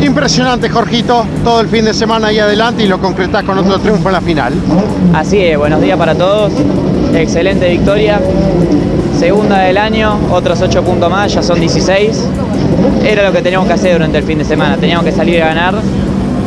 Impresionante, 0.00 0.68
Jorgito, 0.68 1.24
todo 1.44 1.60
el 1.60 1.68
fin 1.68 1.84
de 1.84 1.94
semana 1.94 2.28
ahí 2.28 2.38
adelante 2.38 2.84
y 2.84 2.88
lo 2.88 2.98
concretás 3.00 3.44
con 3.44 3.58
otro 3.58 3.78
triunfo 3.78 4.08
en 4.08 4.12
la 4.12 4.20
final. 4.20 4.52
Así 5.12 5.38
es, 5.38 5.58
buenos 5.58 5.80
días 5.80 5.98
para 5.98 6.14
todos, 6.14 6.52
excelente 7.14 7.68
victoria, 7.70 8.20
segunda 9.18 9.58
del 9.58 9.78
año, 9.78 10.18
otros 10.30 10.60
8 10.60 10.82
puntos 10.82 11.10
más, 11.10 11.32
ya 11.32 11.42
son 11.42 11.60
16. 11.60 12.24
Era 13.04 13.22
lo 13.22 13.32
que 13.32 13.40
teníamos 13.40 13.68
que 13.68 13.74
hacer 13.74 13.92
durante 13.92 14.18
el 14.18 14.24
fin 14.24 14.38
de 14.38 14.44
semana, 14.44 14.76
teníamos 14.76 15.04
que 15.04 15.12
salir 15.12 15.42
a 15.42 15.48
ganar 15.48 15.74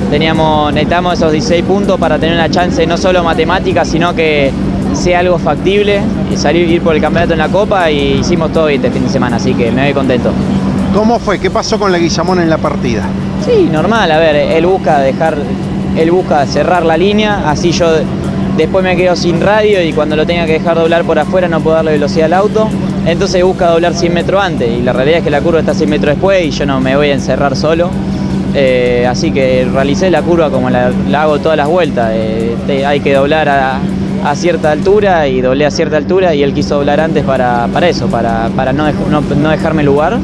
teníamos, 0.10 0.74
necesitamos 0.74 1.14
esos 1.14 1.32
16 1.32 1.64
puntos 1.64 2.00
para 2.00 2.18
tener 2.18 2.36
una 2.36 2.50
chance 2.50 2.86
no 2.86 2.98
solo 2.98 3.24
matemática, 3.24 3.86
sino 3.86 4.14
que 4.16 4.52
sea 4.94 5.20
algo 5.20 5.38
factible 5.38 6.02
y 6.32 6.38
salir 6.38 6.70
ir 6.70 6.82
por 6.82 6.96
el 6.96 7.02
campeonato 7.02 7.34
en 7.34 7.40
la 7.40 7.50
Copa 7.50 7.90
y 7.92 8.20
hicimos 8.20 8.52
todo 8.52 8.70
este 8.70 8.90
fin 8.90 9.04
de 9.04 9.10
semana, 9.10 9.38
así 9.38 9.54
que 9.54 9.72
me 9.72 9.84
voy 9.84 9.94
contento. 9.94 10.32
¿Cómo 10.94 11.20
fue? 11.20 11.40
¿Qué 11.40 11.52
pasó 11.52 11.78
con 11.78 11.92
Leguizamón 11.92 12.40
en 12.40 12.50
la 12.50 12.58
partida? 12.58 13.04
Sí, 13.46 13.70
normal, 13.72 14.12
a 14.12 14.18
ver, 14.18 14.36
él 14.36 14.66
busca 14.66 15.00
dejar, 15.00 15.38
él 15.96 16.12
busca 16.12 16.46
cerrar 16.48 16.84
la 16.84 16.98
línea, 16.98 17.50
así 17.50 17.72
yo 17.72 17.88
después 18.58 18.84
me 18.84 18.96
quedo 18.96 19.16
sin 19.16 19.40
radio 19.40 19.82
y 19.84 19.94
cuando 19.94 20.16
lo 20.16 20.26
tenga 20.26 20.46
que 20.46 20.54
dejar 20.54 20.76
doblar 20.76 21.04
por 21.04 21.20
afuera 21.20 21.48
no 21.48 21.62
puedo 21.62 21.76
darle 21.76 21.92
velocidad 21.92 22.26
al 22.26 22.34
auto, 22.34 22.68
entonces 23.06 23.44
busca 23.44 23.68
doblar 23.68 23.94
100 23.94 24.14
metros 24.14 24.44
antes 24.44 24.70
y 24.70 24.82
la 24.82 24.92
realidad 24.92 25.20
es 25.20 25.24
que 25.24 25.30
la 25.30 25.42
curva 25.42 25.60
está 25.60 25.74
100 25.74 25.90
metros 25.90 26.16
después 26.16 26.44
y 26.44 26.50
yo 26.50 26.66
no 26.66 26.82
me 26.82 26.96
voy 26.96 27.10
a 27.10 27.14
encerrar 27.14 27.56
solo 27.56 27.90
eh, 28.54 29.06
así 29.08 29.32
que 29.32 29.68
realicé 29.72 30.10
la 30.10 30.22
curva 30.22 30.50
como 30.50 30.70
la, 30.70 30.92
hago 31.16 31.40
todas 31.40 31.58
las 31.58 31.68
vueltas. 31.68 32.12
Eh, 32.14 32.86
hay 32.86 33.00
que 33.00 33.14
doblar 33.14 33.50
a, 33.50 33.80
cierta 34.36 34.72
altura 34.72 35.28
y 35.28 35.42
doblé 35.42 35.66
a 35.66 35.72
cierta 35.72 35.98
altura 35.98 36.36
y 36.36 36.44
él 36.44 36.54
quiso 36.54 36.76
doblar 36.76 37.00
antes 37.00 37.24
para, 37.24 37.68
eso, 37.88 38.08
para, 38.08 38.50
no, 38.74 38.92
no, 39.10 39.50
dejarme 39.50 39.84
lugar 39.84 40.18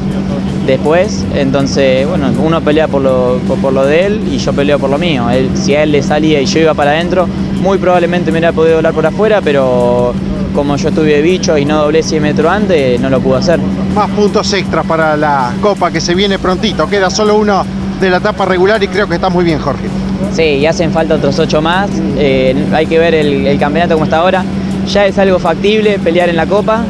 después. 0.66 1.24
Entonces, 1.34 2.06
bueno, 2.06 2.30
uno 2.44 2.60
pelea 2.60 2.88
por 2.88 3.02
lo, 3.02 3.38
por, 3.60 3.72
lo 3.72 3.84
de 3.86 4.06
él 4.06 4.20
y 4.30 4.38
yo 4.38 4.52
peleo 4.52 4.78
por 4.78 4.90
lo 4.90 4.98
mío. 4.98 5.26
si 5.54 5.74
a 5.74 5.82
él 5.82 5.92
le 5.92 6.02
salía 6.02 6.40
y 6.40 6.46
yo 6.46 6.60
iba 6.60 6.74
para 6.74 6.90
adentro, 6.90 7.26
muy 7.62 7.78
probablemente 7.78 8.30
me 8.30 8.38
hubiera 8.38 8.52
podido 8.52 8.76
doblar 8.76 8.92
por 8.92 9.06
afuera, 9.06 9.40
pero 9.42 10.12
como 10.54 10.76
yo 10.76 10.88
estuve 10.88 11.20
bicho 11.22 11.56
y 11.58 11.64
no 11.64 11.82
doblé 11.82 12.02
100 12.02 12.22
metros 12.22 12.50
antes, 12.50 13.00
no 13.00 13.10
lo 13.10 13.20
pude 13.20 13.38
hacer. 13.38 13.60
Más 13.94 14.10
puntos 14.10 14.52
extras 14.52 14.84
para 14.86 15.16
la 15.16 15.52
Copa 15.60 15.90
que 15.90 16.00
se 16.00 16.14
viene 16.14 16.38
prontito. 16.38 16.86
Queda 16.86 17.10
solo 17.10 17.36
uno 17.36 17.64
de 18.00 18.10
la 18.10 18.18
etapa 18.18 18.44
regular 18.44 18.82
y 18.82 18.88
creo 18.88 19.08
que 19.08 19.14
está 19.14 19.28
muy 19.28 19.44
bien, 19.44 19.58
Jorge. 19.58 19.88
Sí, 20.32 20.42
y 20.42 20.66
hacen 20.66 20.92
falta 20.92 21.14
otros 21.14 21.38
ocho 21.38 21.62
más. 21.62 21.90
Eh, 22.16 22.54
hay 22.72 22.86
que 22.86 22.98
ver 22.98 23.14
el, 23.14 23.58
campeonato 23.58 23.94
como 23.94 24.04
está 24.04 24.18
ahora. 24.18 24.44
Ya 24.86 25.06
es 25.06 25.18
algo 25.18 25.38
factible 25.38 25.98
pelear 25.98 26.28
en 26.28 26.36
la 26.36 26.46
Copa. 26.46 26.84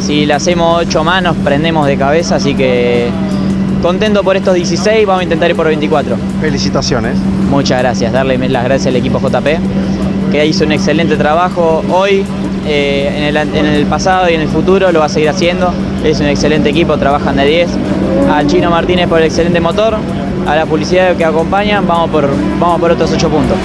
Si 0.00 0.26
le 0.26 0.34
hacemos 0.34 0.82
ocho 0.82 1.04
más 1.04 1.22
nos 1.22 1.36
prendemos 1.36 1.86
de 1.86 1.96
cabeza, 1.96 2.36
así 2.36 2.54
que 2.54 3.08
contento 3.82 4.22
por 4.22 4.36
estos 4.36 4.54
16, 4.54 5.06
vamos 5.06 5.20
a 5.20 5.24
intentar 5.24 5.50
ir 5.50 5.56
por 5.56 5.66
24. 5.66 6.16
Felicitaciones. 6.40 7.16
Muchas 7.50 7.80
gracias, 7.80 8.12
darle 8.12 8.38
las 8.48 8.64
gracias 8.64 8.86
al 8.86 8.96
equipo 8.96 9.20
JP, 9.20 9.46
que 10.32 10.46
hizo 10.46 10.64
un 10.64 10.72
excelente 10.72 11.16
trabajo 11.16 11.82
hoy, 11.90 12.24
eh, 12.66 13.12
en, 13.14 13.24
el, 13.24 13.36
en, 13.36 13.66
el, 13.66 13.86
pasado 13.86 14.30
y 14.30 14.34
en 14.34 14.40
el 14.40 14.48
futuro 14.48 14.90
lo 14.92 15.00
va 15.00 15.06
a 15.06 15.08
seguir 15.10 15.28
haciendo. 15.28 15.72
Es 16.04 16.20
un 16.20 16.26
excelente 16.26 16.70
equipo, 16.70 16.96
trabajan 16.96 17.36
de 17.36 17.46
10. 17.46 17.70
Al 18.32 18.46
Chino 18.46 18.70
Martínez 18.70 19.08
por 19.08 19.18
el 19.18 19.26
excelente 19.26 19.60
motor, 19.60 19.98
a 20.46 20.56
la 20.56 20.66
publicidad 20.66 21.16
que 21.16 21.24
acompañan, 21.24 21.86
vamos 21.86 22.10
por, 22.10 22.28
vamos 22.58 22.80
por 22.80 22.90
otros 22.90 23.10
8 23.12 23.28
puntos. 23.28 23.56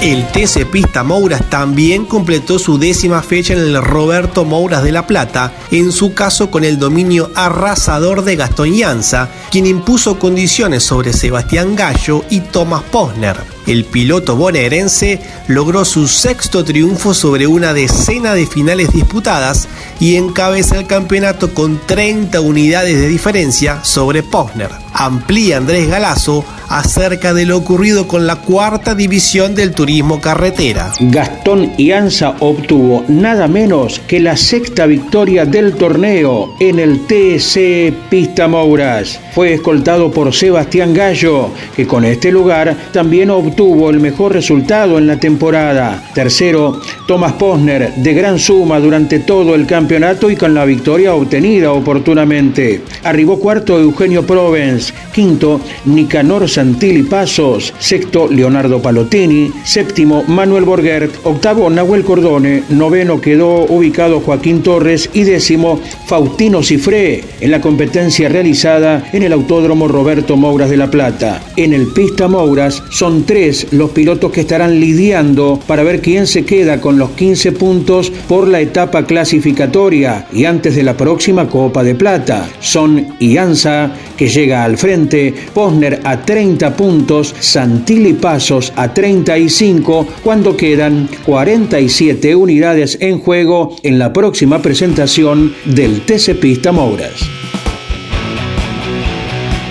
El 0.00 0.24
TC 0.28 0.64
Pista 0.70 1.02
Mouras 1.02 1.50
también 1.50 2.04
completó 2.04 2.60
su 2.60 2.78
décima 2.78 3.20
fecha 3.20 3.54
en 3.54 3.58
el 3.58 3.82
Roberto 3.82 4.44
Mouras 4.44 4.84
de 4.84 4.92
La 4.92 5.08
Plata, 5.08 5.52
en 5.72 5.90
su 5.90 6.14
caso 6.14 6.52
con 6.52 6.62
el 6.62 6.78
dominio 6.78 7.32
arrasador 7.34 8.22
de 8.22 8.36
Gastón 8.36 8.74
Llanza, 8.74 9.28
quien 9.50 9.66
impuso 9.66 10.18
condiciones 10.18 10.84
sobre 10.84 11.12
Sebastián 11.12 11.74
Gallo 11.74 12.24
y 12.30 12.40
Thomas 12.40 12.84
Posner 12.84 13.57
el 13.68 13.84
piloto 13.84 14.34
bonaerense 14.34 15.20
logró 15.46 15.84
su 15.84 16.08
sexto 16.08 16.64
triunfo 16.64 17.12
sobre 17.12 17.46
una 17.46 17.74
decena 17.74 18.32
de 18.32 18.46
finales 18.46 18.92
disputadas 18.92 19.68
y 20.00 20.16
encabeza 20.16 20.78
el 20.78 20.86
campeonato 20.86 21.52
con 21.52 21.78
30 21.86 22.40
unidades 22.40 22.98
de 22.98 23.08
diferencia 23.08 23.84
sobre 23.84 24.22
Posner. 24.22 24.70
Amplía 24.94 25.58
Andrés 25.58 25.86
Galazo 25.86 26.46
acerca 26.68 27.34
de 27.34 27.44
lo 27.44 27.58
ocurrido 27.58 28.08
con 28.08 28.26
la 28.26 28.36
cuarta 28.36 28.94
división 28.94 29.54
del 29.54 29.72
turismo 29.72 30.20
carretera. 30.20 30.92
Gastón 31.00 31.72
Ianza 31.76 32.36
obtuvo 32.40 33.04
nada 33.08 33.48
menos 33.48 34.00
que 34.06 34.18
la 34.20 34.36
sexta 34.36 34.86
victoria 34.86 35.44
del 35.44 35.74
torneo 35.74 36.54
en 36.58 36.78
el 36.78 37.06
TC 37.06 37.92
Pista 38.08 38.48
Mouras. 38.48 39.20
Fue 39.34 39.52
escoltado 39.52 40.10
por 40.10 40.34
Sebastián 40.34 40.94
Gallo, 40.94 41.50
que 41.76 41.86
con 41.86 42.04
este 42.04 42.32
lugar 42.32 42.74
también 42.92 43.30
obtuvo 43.30 43.58
tuvo 43.58 43.90
el 43.90 43.98
mejor 43.98 44.32
resultado 44.32 44.98
en 44.98 45.08
la 45.08 45.18
temporada. 45.18 46.00
Tercero, 46.14 46.80
Thomas 47.08 47.32
Posner, 47.32 47.92
de 47.96 48.14
gran 48.14 48.38
suma 48.38 48.78
durante 48.78 49.18
todo 49.18 49.56
el 49.56 49.66
campeonato 49.66 50.30
y 50.30 50.36
con 50.36 50.54
la 50.54 50.64
victoria 50.64 51.12
obtenida 51.12 51.72
oportunamente. 51.72 52.82
Arribó 53.02 53.40
cuarto 53.40 53.76
Eugenio 53.76 54.24
Provence, 54.24 54.94
quinto 55.12 55.60
Nicanor 55.86 56.48
Santilli 56.58 57.04
Pasos, 57.04 57.72
sexto 57.78 58.26
Leonardo 58.26 58.82
Palotini, 58.82 59.48
séptimo 59.62 60.24
Manuel 60.26 60.64
Borgert, 60.64 61.14
octavo 61.22 61.70
Nahuel 61.70 62.02
Cordone, 62.02 62.64
noveno 62.70 63.20
quedó 63.20 63.64
ubicado 63.66 64.18
Joaquín 64.18 64.64
Torres 64.64 65.08
y 65.12 65.22
décimo 65.22 65.78
Faustino 66.06 66.64
Cifré 66.64 67.22
en 67.40 67.52
la 67.52 67.60
competencia 67.60 68.28
realizada 68.28 69.08
en 69.12 69.22
el 69.22 69.34
Autódromo 69.34 69.86
Roberto 69.86 70.36
Mouras 70.36 70.68
de 70.68 70.78
La 70.78 70.90
Plata. 70.90 71.40
En 71.54 71.72
el 71.72 71.86
Pista 71.92 72.26
Mouras 72.26 72.82
son 72.90 73.22
tres 73.22 73.68
los 73.70 73.90
pilotos 73.90 74.32
que 74.32 74.40
estarán 74.40 74.80
lidiando 74.80 75.60
para 75.64 75.84
ver 75.84 76.00
quién 76.00 76.26
se 76.26 76.44
queda 76.44 76.80
con 76.80 76.98
los 76.98 77.10
15 77.10 77.52
puntos 77.52 78.10
por 78.26 78.48
la 78.48 78.60
etapa 78.60 79.06
clasificatoria 79.06 80.26
y 80.32 80.44
antes 80.44 80.74
de 80.74 80.82
la 80.82 80.96
próxima 80.96 81.48
Copa 81.48 81.84
de 81.84 81.94
Plata. 81.94 82.48
Son 82.58 83.14
Ianza, 83.20 83.92
que 84.16 84.26
llega 84.26 84.64
al 84.64 84.76
frente, 84.76 85.32
Posner 85.54 86.00
a 86.02 86.20
30 86.22 86.47
puntos, 86.56 87.34
Santilli 87.40 88.14
Pasos 88.14 88.72
a 88.76 88.94
35, 88.94 90.06
cuando 90.22 90.56
quedan 90.56 91.08
47 91.24 92.34
unidades 92.34 92.96
en 93.00 93.18
juego 93.18 93.76
en 93.82 93.98
la 93.98 94.12
próxima 94.12 94.60
presentación 94.60 95.54
del 95.66 96.00
TC 96.00 96.40
Pista 96.40 96.72
Mouras. 96.72 97.28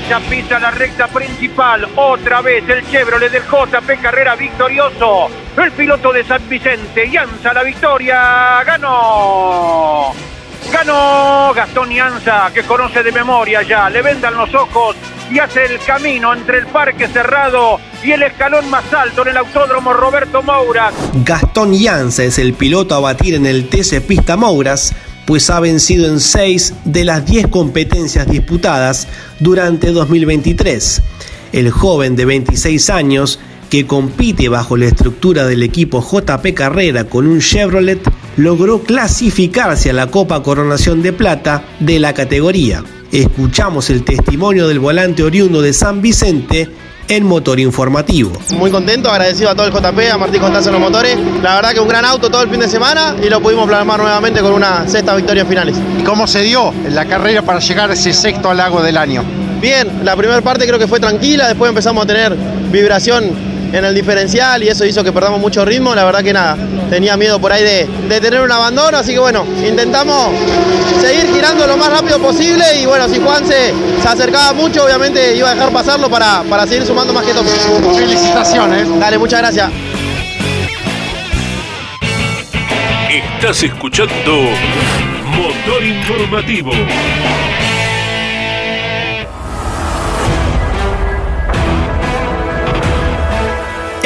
Ya 0.08 0.20
pisa 0.22 0.60
la 0.60 0.72
recta 0.72 1.08
principal. 1.08 1.88
Otra 1.96 2.42
vez 2.42 2.64
el 2.70 2.86
Chevrolet 2.90 3.32
del 3.32 3.44
JP 3.44 4.02
Carrera 4.02 4.36
victorioso. 4.36 5.28
El 5.62 5.72
piloto 5.72 6.14
de 6.14 6.24
San 6.24 6.48
Vicente. 6.48 7.10
Yanza 7.10 7.54
la 7.54 7.64
victoria. 7.64 8.64
Ganó. 8.66 10.14
Ganó 10.72 11.52
Gastón 11.54 11.90
Yanza, 11.90 12.52
que 12.54 12.64
conoce 12.64 13.04
de 13.04 13.12
memoria 13.12 13.64
ya. 13.64 13.90
Le 13.90 14.02
vendan 14.02 14.36
los 14.36 14.54
ojos 14.54 14.96
y 15.32 15.40
hace 15.40 15.66
el 15.66 15.80
camino 15.80 16.34
entre 16.34 16.60
el 16.60 16.68
parque 16.68 17.08
cerrado 17.08 17.80
y 18.04 18.12
el 18.12 18.24
escalón 18.24 18.70
más 18.70 18.92
alto 18.94 19.24
en 19.24 19.30
el 19.30 19.38
autódromo 19.38 19.94
Roberto 19.94 20.42
Moura. 20.42 20.92
Gastón 21.26 21.74
Llanza 21.74 22.24
es 22.24 22.40
el 22.40 22.54
piloto 22.54 22.96
a 22.96 23.00
batir 23.00 23.36
en 23.36 23.46
el 23.46 23.68
TC 23.68 24.02
Pista 24.02 24.38
Mouras, 24.38 24.94
pues 25.26 25.50
ha 25.50 25.60
vencido 25.60 26.08
en 26.08 26.20
6 26.20 26.74
de 26.86 27.04
las 27.04 27.26
10 27.26 27.48
competencias 27.48 28.28
disputadas 28.28 29.08
durante 29.40 29.92
2023. 29.92 31.02
El 31.52 31.72
joven 31.72 32.16
de 32.16 32.26
26 32.26 32.90
años, 32.90 33.40
que 33.70 33.86
compite 33.86 34.48
bajo 34.48 34.78
la 34.78 34.86
estructura 34.86 35.46
del 35.46 35.64
equipo 35.64 36.02
JP 36.02 36.54
Carrera 36.54 37.04
con 37.06 37.28
un 37.28 37.42
Chevrolet, 37.42 38.00
logró 38.38 38.84
clasificarse 38.84 39.90
a 39.90 39.94
la 39.94 40.08
Copa 40.08 40.42
Coronación 40.44 41.02
de 41.02 41.12
Plata 41.12 41.66
de 41.80 42.00
la 42.00 42.14
categoría. 42.14 42.84
Escuchamos 43.18 43.90
el 43.90 44.04
testimonio 44.04 44.68
del 44.68 44.78
volante 44.78 45.24
oriundo 45.24 45.60
de 45.60 45.74
San 45.74 46.04
Vicente 46.04 46.70
en 47.08 47.26
Motor 47.26 47.60
Informativo. 47.60 48.32
Muy 48.56 48.70
contento, 48.70 49.10
agradecido 49.10 49.50
a 49.50 49.56
todo 49.56 49.66
el 49.66 49.74
JP, 49.74 50.14
a 50.14 50.20
Martín 50.20 50.40
Constanza 50.40 50.70
en 50.70 50.74
los 50.74 50.84
motores. 50.84 51.18
La 51.42 51.56
verdad 51.56 51.72
que 51.72 51.80
un 51.80 51.88
gran 51.88 52.06
auto 52.06 52.30
todo 52.30 52.44
el 52.44 52.50
fin 52.52 52.60
de 52.60 52.68
semana 52.68 53.16
y 53.20 53.28
lo 53.28 53.42
pudimos 53.42 53.68
plasmar 53.68 54.00
nuevamente 54.00 54.40
con 54.42 54.54
una 54.54 54.88
sexta 54.88 55.16
victoria 55.16 55.42
en 55.42 55.48
finales. 55.48 55.76
¿Cómo 56.06 56.28
se 56.28 56.44
dio 56.44 56.72
la 56.92 57.06
carrera 57.06 57.42
para 57.42 57.58
llegar 57.58 57.90
a 57.90 57.96
ese 57.96 58.14
sexto 58.14 58.52
halago 58.52 58.84
del 58.84 58.98
año? 58.98 59.24
Bien, 59.60 60.06
la 60.06 60.16
primera 60.16 60.42
parte 60.42 60.68
creo 60.68 60.78
que 60.78 60.88
fue 60.88 61.00
tranquila, 61.00 61.48
después 61.48 61.70
empezamos 61.70 62.04
a 62.04 62.06
tener 62.06 62.38
vibración 62.72 63.32
en 63.72 63.86
el 63.86 63.94
diferencial 63.96 64.64
y 64.64 64.68
eso 64.68 64.86
hizo 64.86 65.04
que 65.04 65.12
perdamos 65.12 65.40
mucho 65.40 65.64
ritmo. 65.66 65.96
La 65.96 66.04
verdad 66.04 66.24
que 66.24 66.34
nada, 66.34 66.58
tenía 66.90 67.16
miedo 67.18 67.40
por 67.40 67.52
ahí 67.52 67.64
de, 67.64 67.88
de, 68.10 68.22
tener 68.22 68.42
un 68.42 68.52
abandono, 68.52 68.98
así 68.98 69.14
que 69.14 69.20
bueno, 69.20 69.46
intentamos 69.66 70.32
seguir 71.02 71.34
girando 71.34 71.66
lo 71.68 71.78
más 71.78 71.92
rápido 71.92 72.20
posible 72.20 72.64
y 72.82 72.86
bueno, 72.86 73.08
si 73.08 73.20
Juan 73.20 73.46
se, 73.46 73.74
se 74.02 74.08
acercaba 74.08 74.54
mucho, 74.54 74.84
obviamente 74.84 75.36
iba 75.36 75.50
a 75.50 75.54
dejar 75.56 75.72
pasarlo 75.72 76.10
para, 76.10 76.44
para 76.50 76.68
seguir 76.68 76.86
sumando 76.86 77.14
más 77.14 77.24
que. 77.24 77.38
Felicitaciones. 77.38 79.00
Dale, 79.00 79.18
muchas 79.18 79.40
gracias. 79.40 79.72
Estás 83.10 83.64
escuchando 83.64 84.42
Motor 85.38 85.84
Informativo. 85.84 86.72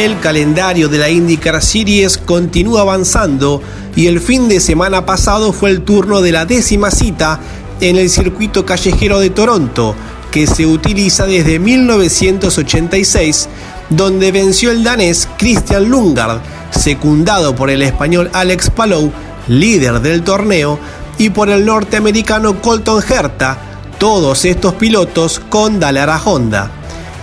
El 0.01 0.19
calendario 0.19 0.89
de 0.89 0.97
la 0.97 1.11
IndyCar 1.11 1.61
Series 1.61 2.17
continúa 2.17 2.81
avanzando 2.81 3.61
y 3.95 4.07
el 4.07 4.19
fin 4.19 4.49
de 4.49 4.59
semana 4.59 5.05
pasado 5.05 5.53
fue 5.53 5.69
el 5.69 5.83
turno 5.83 6.21
de 6.21 6.31
la 6.31 6.45
décima 6.45 6.89
cita 6.89 7.39
en 7.81 7.97
el 7.97 8.09
circuito 8.09 8.65
callejero 8.65 9.19
de 9.19 9.29
Toronto, 9.29 9.93
que 10.31 10.47
se 10.47 10.65
utiliza 10.65 11.27
desde 11.27 11.59
1986, 11.59 13.47
donde 13.91 14.31
venció 14.31 14.71
el 14.71 14.83
danés 14.83 15.29
Christian 15.37 15.87
Lungard, 15.87 16.39
secundado 16.71 17.55
por 17.55 17.69
el 17.69 17.83
español 17.83 18.31
Alex 18.33 18.71
Palou, 18.71 19.11
líder 19.47 19.99
del 19.99 20.23
torneo, 20.23 20.79
y 21.19 21.29
por 21.29 21.51
el 21.51 21.63
norteamericano 21.63 22.59
Colton 22.59 23.03
Herta, 23.07 23.55
todos 23.99 24.45
estos 24.45 24.73
pilotos 24.73 25.39
con 25.39 25.79
Dallara 25.79 26.19
Honda. 26.25 26.71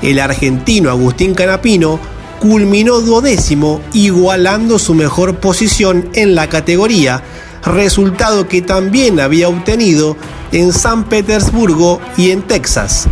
El 0.01 0.21
argentino 0.21 0.91
Agustín 0.91 1.35
Canapino 1.35 2.18
culminó 2.41 3.01
duodécimo, 3.01 3.81
igualando 3.93 4.79
su 4.79 4.95
mejor 4.95 5.37
posición 5.37 6.09
en 6.15 6.35
la 6.35 6.49
categoría, 6.49 7.23
resultado 7.65 8.49
que 8.49 8.63
también 8.63 9.21
había 9.21 9.49
obtenido 9.49 10.17
en 10.53 10.73
San 10.73 11.05
Petersburgo 11.05 12.01
y 12.17 12.31
en 12.31 12.43
Texas. 12.43 13.09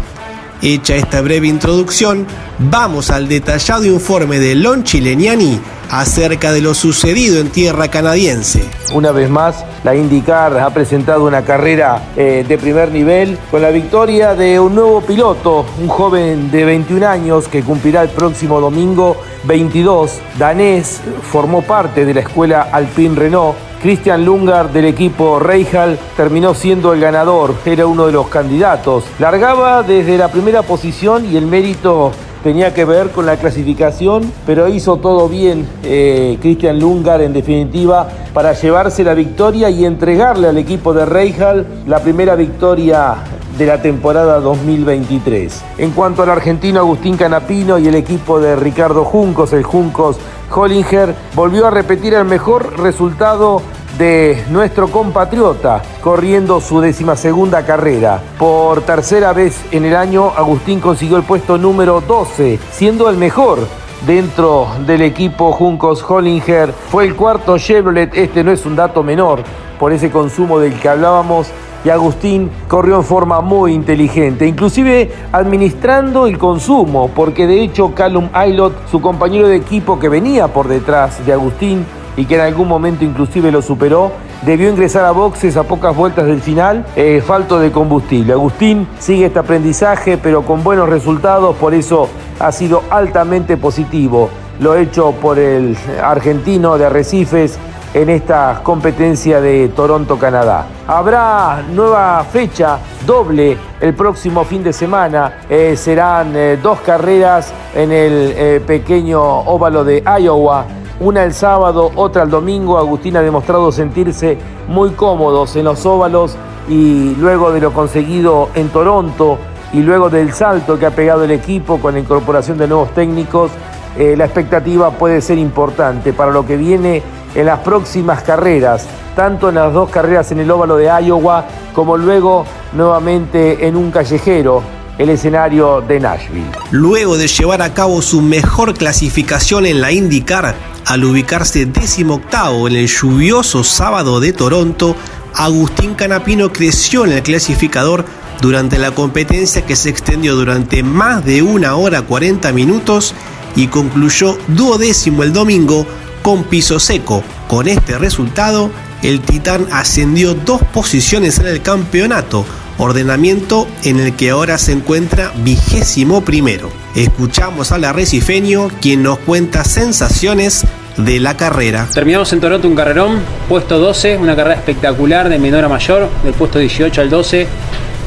Hecha 0.63 0.97
esta 0.97 1.21
breve 1.21 1.49
introducción, 1.49 2.27
vamos 2.59 3.11
al 3.11 3.29
detallado 3.29 3.85
informe 3.85 4.39
de 4.39 4.55
Lon 4.55 4.85
Chileniani 4.85 5.61
acerca 5.91 6.53
de 6.53 6.61
lo 6.63 6.75
sucedido 6.75 7.41
en 7.41 7.51
tierra 7.51 7.89
canadiense. 7.89 8.65
Una 8.93 9.13
vez 9.13 9.29
más, 9.29 9.65
la 9.85 9.95
IndyCar 9.95 10.59
ha 10.59 10.71
presentado 10.71 11.25
una 11.25 11.43
carrera 11.43 12.03
eh, 12.17 12.45
de 12.47 12.59
primer 12.59 12.91
nivel 12.91 13.39
con 13.51 13.63
la 13.63 13.71
victoria 13.71 14.35
de 14.35 14.59
un 14.59 14.75
nuevo 14.75 15.03
piloto, 15.03 15.67
un 15.79 15.89
joven 15.89 16.51
de 16.51 16.65
21 16.65 17.07
años 17.07 17.49
que 17.49 17.63
cumplirá 17.63 18.03
el 18.03 18.09
próximo 18.09 18.61
domingo 18.61 19.19
22, 19.45 20.21
danés, 20.39 21.01
formó 21.31 21.63
parte 21.63 22.05
de 22.05 22.15
la 22.15 22.21
escuela 22.21 22.69
Alpine 22.73 23.15
Renault 23.15 23.57
Christian 23.87 24.25
Lungar 24.25 24.73
del 24.73 24.87
equipo 24.87 25.39
Reijal 25.39 25.97
terminó 26.17 26.55
siendo 26.55 26.93
el 26.93 27.01
ganador, 27.01 27.55
era 27.65 27.87
uno 27.87 28.07
de 28.07 28.11
los 28.11 28.27
candidatos. 28.27 29.05
Largaba 29.21 29.85
desde 29.85 30.19
la 30.19 30.27
primera 30.27 30.63
posición 30.63 31.25
y 31.25 31.37
el 31.37 31.47
mérito 31.47 32.11
tenía 32.43 32.75
que 32.75 32.85
ver 32.85 33.11
con 33.11 33.27
la 33.27 33.37
clasificación, 33.37 34.33
pero 34.45 34.67
hizo 34.67 34.97
todo 34.97 35.29
bien 35.29 35.69
eh, 35.85 36.37
Christian 36.43 36.81
Lungar 36.81 37.21
en 37.23 37.33
definitiva 37.33 38.09
para 38.35 38.55
llevarse 38.55 39.05
la 39.05 39.15
victoria 39.15 39.71
y 39.71 39.85
entregarle 39.85 40.49
al 40.49 40.59
equipo 40.59 40.93
de 40.93 41.07
Reijal 41.07 41.65
la 41.87 42.01
primera 42.01 42.35
victoria 42.35 43.15
de 43.59 43.67
la 43.67 43.81
temporada 43.81 44.41
2023. 44.41 45.65
En 45.79 45.93
cuanto 45.93 46.23
al 46.23 46.31
argentino 46.31 46.81
Agustín 46.81 47.17
Canapino 47.17 47.79
y 47.79 47.89
el 47.89 47.95
equipo 47.95 48.41
de 48.41 48.57
Ricardo 48.57 49.05
Juncos, 49.05 49.53
el 49.53 49.63
Juncos 49.63 50.19
Hollinger, 50.55 51.15
volvió 51.35 51.67
a 51.67 51.71
repetir 51.71 52.15
el 52.15 52.25
mejor 52.25 52.79
resultado 52.79 53.63
de 53.99 54.45
nuestro 54.51 54.89
compatriota, 54.89 55.83
corriendo 56.03 56.61
su 56.61 56.81
decimasegunda 56.81 57.65
carrera. 57.65 58.21
Por 58.39 58.83
tercera 58.83 59.33
vez 59.33 59.59
en 59.71 59.87
el 59.87 59.97
año, 59.97 60.33
Agustín 60.37 60.81
consiguió 60.81 61.17
el 61.17 61.23
puesto 61.23 61.57
número 61.57 62.03
12, 62.03 62.59
siendo 62.73 63.09
el 63.09 63.17
mejor 63.17 63.61
dentro 64.07 64.69
del 64.87 65.01
equipo 65.01 65.53
Juncos 65.53 66.05
Hollinger. 66.07 66.73
Fue 66.91 67.05
el 67.05 67.17
cuarto 67.17 67.57
Chevrolet, 67.57 68.15
este 68.15 68.45
no 68.45 68.53
es 68.53 68.67
un 68.67 68.77
dato 68.77 69.03
menor 69.03 69.43
por 69.79 69.93
ese 69.93 70.11
consumo 70.11 70.59
del 70.59 70.79
que 70.79 70.89
hablábamos 70.89 71.49
y 71.87 71.91
Agustín 71.91 72.51
corrió 72.67 72.97
en 72.97 73.05
forma 73.05 73.41
muy 73.41 73.73
inteligente, 73.73 74.45
inclusive 74.45 75.09
administrando 75.31 76.27
el 76.27 76.37
consumo, 76.37 77.13
porque 77.15 77.47
de 77.47 77.63
hecho 77.63 77.95
Callum 77.95 78.29
Aylot, 78.33 78.91
su 78.91 79.01
compañero 79.01 79.47
de 79.47 79.55
equipo 79.55 79.97
que 80.01 80.09
venía 80.09 80.49
por 80.49 80.67
detrás 80.67 81.25
de 81.25 81.33
Agustín 81.33 81.87
y 82.17 82.25
que 82.25 82.35
en 82.35 82.41
algún 82.41 82.67
momento 82.67 83.05
inclusive 83.05 83.53
lo 83.53 83.63
superó, 83.63 84.11
debió 84.43 84.69
ingresar 84.69 85.05
a 85.05 85.13
boxes 85.13 85.57
a 85.57 85.63
pocas 85.63 85.95
vueltas 85.95 86.27
del 86.27 86.41
final, 86.41 86.85
eh, 86.97 87.23
falto 87.25 87.61
de 87.61 87.71
combustible. 87.71 88.33
Agustín 88.33 88.89
sigue 88.99 89.27
este 89.27 89.39
aprendizaje, 89.39 90.19
pero 90.19 90.43
con 90.43 90.65
buenos 90.65 90.89
resultados, 90.89 91.55
por 91.55 91.73
eso 91.73 92.09
ha 92.41 92.51
sido 92.51 92.83
altamente 92.91 93.57
positivo 93.57 94.29
lo 94.59 94.75
hecho 94.75 95.13
por 95.13 95.39
el 95.39 95.77
argentino 96.03 96.79
de 96.79 96.87
Arrecifes 96.87 97.59
en 97.97 98.11
esta 98.11 98.61
competencia 98.63 99.41
de 99.41 99.69
Toronto, 99.69 100.19
Canadá. 100.19 100.67
Habrá 100.87 101.65
nueva 101.73 102.23
fecha 102.31 102.79
doble 103.07 103.57
el 103.81 103.95
próximo 103.95 104.45
fin 104.45 104.63
de 104.63 104.75
semana. 104.75 105.39
Eh, 105.49 105.75
serán 105.79 106.37
eh, 106.37 106.59
dos 106.63 106.81
carreras 106.81 107.55
en 107.75 107.93
el 107.93 108.35
eh, 108.37 108.61
pequeño 108.67 109.23
óvalo 109.23 109.83
de 109.83 110.05
Iowa. 110.21 110.67
Una 111.01 111.25
el 111.25 111.33
sábado, 111.33 111.91
otra 111.95 112.25
el 112.25 112.29
domingo. 112.29 112.77
Agustín 112.77 113.17
ha 113.17 113.23
demostrado 113.23 113.73
sentirse 113.73 114.37
muy 114.69 114.91
cómodos 114.91 115.57
en 115.57 115.65
los 115.65 115.87
óvalos 115.87 116.37
y 116.69 117.15
luego 117.15 117.51
de 117.51 117.61
lo 117.61 117.73
conseguido 117.73 118.51
en 118.55 118.69
Toronto 118.69 119.39
y 119.73 119.81
luego 119.81 120.11
del 120.11 120.35
salto 120.35 120.79
que 120.79 120.85
ha 120.85 120.91
pegado 120.91 121.25
el 121.25 121.31
equipo 121.31 121.79
con 121.79 121.95
la 121.95 122.01
incorporación 122.01 122.59
de 122.59 122.69
nuevos 122.69 122.91
técnicos, 122.91 123.51
la 123.97 124.27
expectativa 124.27 124.91
puede 124.91 125.23
ser 125.23 125.39
importante 125.39 126.13
para 126.13 126.31
lo 126.31 126.45
que 126.45 126.59
viene 126.59 127.03
en 127.37 127.47
las 127.47 127.61
próximas 127.61 128.23
carreras, 128.23 128.87
tanto 129.15 129.51
en 129.51 129.57
las 129.57 129.73
dos 129.73 129.91
carreras 129.91 130.33
en 130.33 130.41
el 130.41 130.51
óvalo 130.51 130.77
de 130.77 130.87
Iowa 130.87 131.45
como 131.75 131.97
luego 131.97 132.47
nuevamente 132.73 133.67
en 133.67 133.77
un 133.77 133.91
callejero, 133.91 134.63
el 134.99 135.11
escenario 135.11 135.83
de 135.83 136.01
Nashville. 136.01 136.51
Luego 136.71 137.19
de 137.19 137.29
llevar 137.29 137.61
a 137.61 137.75
cabo 137.75 138.01
su 138.01 138.23
mejor 138.23 138.73
clasificación 138.73 139.67
en 139.67 139.83
la 139.83 139.93
IndyCar, 139.93 140.55
al 140.87 141.05
ubicarse 141.05 141.67
décimo 141.67 142.15
octavo 142.15 142.69
en 142.69 142.77
el 142.77 142.87
lluvioso 142.87 143.63
sábado 143.63 144.21
de 144.21 144.33
Toronto, 144.33 144.97
Agustín 145.35 145.95
Canapino 145.95 146.51
creció 146.51 147.05
en 147.05 147.13
el 147.13 147.23
clasificador 147.23 148.07
durante 148.41 148.79
la 148.79 148.93
competencia 148.93 149.67
que 149.67 149.77
se 149.77 149.91
extendió 149.91 150.35
durante 150.35 150.83
más 150.83 151.25
de 151.25 151.43
una 151.43 151.77
hora 151.77 152.03
40 152.03 152.53
minutos 152.53 153.15
y 153.55 153.67
concluyó 153.67 154.39
duodécimo 154.49 155.23
el 155.23 155.33
domingo 155.35 155.87
con 156.27 156.43
piso 156.43 156.81
seco. 156.81 157.23
Con 157.47 157.69
este 157.69 157.99
resultado, 157.99 158.73
el 159.05 159.21
Titán 159.21 159.69
ascendió 159.71 160.35
dos 160.35 160.61
posiciones 160.61 161.39
en 161.39 161.47
el 161.47 161.63
campeonato, 161.63 162.45
ordenamiento 162.79 163.69
en 163.85 164.01
el 164.01 164.17
que 164.17 164.31
ahora 164.31 164.59
se 164.59 164.73
encuentra 164.73 165.31
vigésimo 165.45 166.25
primero. 166.25 166.69
Escuchamos 166.97 167.71
al 167.71 167.85
arrecifeño 167.85 168.71
quien 168.81 169.05
nos 169.05 169.21
cuenta 169.21 169.63
sensaciones 169.63 170.67
de 170.97 171.21
la 171.21 171.37
carrera. 171.37 171.87
Terminamos 171.95 172.33
en 172.33 172.41
Toronto 172.41 172.67
un 172.67 172.75
carrerón, 172.75 173.21
puesto 173.49 173.79
12, 173.79 174.17
una 174.17 174.35
carrera 174.35 174.57
espectacular 174.57 175.29
de 175.29 175.39
menor 175.39 175.65
a 175.65 175.69
mayor, 175.69 176.09
del 176.25 176.35
puesto 176.35 176.59
18 176.59 177.03
al 177.03 177.09
12. 177.09 177.47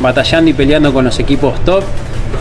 batallando 0.01 0.49
y 0.49 0.53
peleando 0.53 0.91
con 0.91 1.05
los 1.05 1.17
equipos 1.19 1.63
top. 1.63 1.85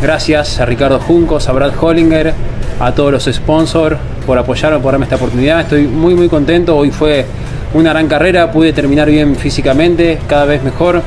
Gracias 0.02 0.58
a 0.58 0.66
Ricardo 0.66 0.98
Juncos, 0.98 1.48
a 1.48 1.52
Brad 1.52 1.72
Hollinger, 1.80 2.34
a 2.80 2.92
todos 2.92 3.12
los 3.12 3.24
sponsors 3.24 3.96
por 4.26 4.38
apoyarme, 4.38 4.78
por 4.78 4.92
darme 4.92 5.06
esta 5.06 5.16
oportunidad. 5.16 5.60
Estoy 5.60 5.86
muy 5.86 6.14
muy 6.14 6.28
contento. 6.28 6.76
Hoy 6.76 6.90
fue 6.90 7.26
una 7.74 7.90
gran 7.90 8.08
carrera, 8.08 8.50
pude 8.50 8.72
terminar 8.72 9.08
bien 9.10 9.36
físicamente, 9.36 10.18
cada 10.26 10.44
vez 10.44 10.62
mejor, 10.62 11.02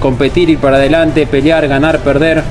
competir, 0.00 0.50
ir 0.50 0.58
para 0.58 0.76
adelante, 0.76 1.26
pelear, 1.26 1.66
ganar, 1.68 2.00
perder. 2.00 2.42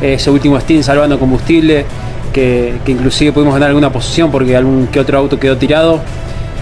Ese 0.00 0.30
último 0.30 0.60
stint 0.60 0.84
salvando 0.84 1.18
combustible, 1.18 1.84
que, 2.32 2.74
que 2.84 2.92
inclusive 2.92 3.32
pudimos 3.32 3.54
ganar 3.54 3.70
alguna 3.70 3.90
posición 3.90 4.30
porque 4.30 4.56
algún 4.56 4.86
que 4.88 5.00
otro 5.00 5.18
auto 5.18 5.38
quedó 5.38 5.56
tirado. 5.56 6.00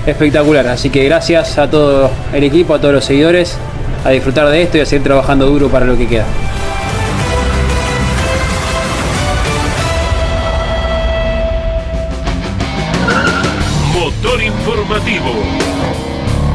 Espectacular, 0.07 0.69
así 0.69 0.89
que 0.89 1.05
gracias 1.05 1.59
a 1.59 1.69
todo 1.69 2.09
el 2.33 2.45
equipo, 2.45 2.75
a 2.75 2.81
todos 2.81 2.95
los 2.95 3.05
seguidores, 3.05 3.59
a 4.05 4.11
disfrutar 4.11 4.49
de 4.49 4.63
esto 4.63 4.79
y 4.79 4.81
a 4.81 4.87
seguir 4.87 5.03
trabajando 5.03 5.47
duro 5.47 5.69
para 5.69 5.85
lo 5.85 5.97
que 5.99 6.07
queda. 6.07 6.25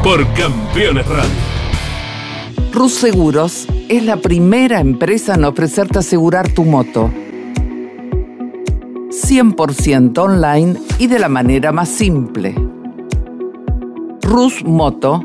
Por 0.02 0.26
Campeones 0.34 1.06
Radio. 1.06 1.30
Rus 2.72 2.94
Seguros 2.94 3.68
es 3.88 4.04
la 4.04 4.16
primera 4.16 4.80
empresa 4.80 5.34
en 5.34 5.44
ofrecerte 5.44 6.00
asegurar 6.00 6.48
tu 6.48 6.64
moto. 6.64 7.08
100% 9.10 10.18
online 10.18 10.76
y 10.98 11.06
de 11.06 11.18
la 11.18 11.28
manera 11.28 11.70
más 11.70 11.88
simple. 11.88 12.54
Rus 14.22 14.64
Moto, 14.64 15.22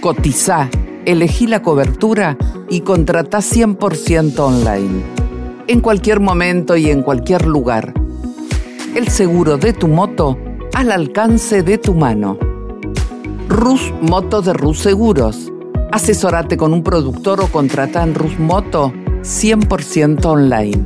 cotiza, 0.00 0.68
elegí 1.06 1.46
la 1.46 1.62
cobertura 1.62 2.36
y 2.68 2.82
contrata 2.82 3.38
100% 3.38 4.38
online. 4.38 5.02
En 5.66 5.80
cualquier 5.80 6.20
momento 6.20 6.76
y 6.76 6.90
en 6.90 7.02
cualquier 7.02 7.46
lugar. 7.46 7.94
El 8.94 9.08
seguro 9.08 9.56
de 9.56 9.72
tu 9.72 9.88
moto 9.88 10.38
al 10.74 10.92
alcance 10.92 11.62
de 11.62 11.78
tu 11.78 11.94
mano. 11.94 12.49
Rus 13.50 13.92
Moto 14.00 14.42
de 14.42 14.52
Rus 14.52 14.78
Seguros. 14.78 15.50
Asesórate 15.90 16.56
con 16.56 16.72
un 16.72 16.84
productor 16.84 17.40
o 17.40 17.48
contrata 17.48 18.00
en 18.04 18.14
Rus 18.14 18.38
Moto 18.38 18.92
100% 19.22 20.24
online. 20.24 20.84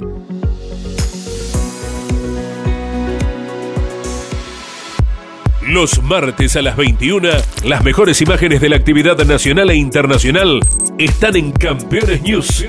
Los 5.60 6.02
martes 6.02 6.56
a 6.56 6.62
las 6.62 6.74
21, 6.76 7.28
las 7.64 7.84
mejores 7.84 8.22
imágenes 8.22 8.62
de 8.62 8.70
la 8.70 8.76
actividad 8.76 9.18
nacional 9.18 9.68
e 9.68 9.74
internacional 9.74 10.60
están 10.96 11.36
en 11.36 11.52
Campeones 11.52 12.22
News. 12.22 12.64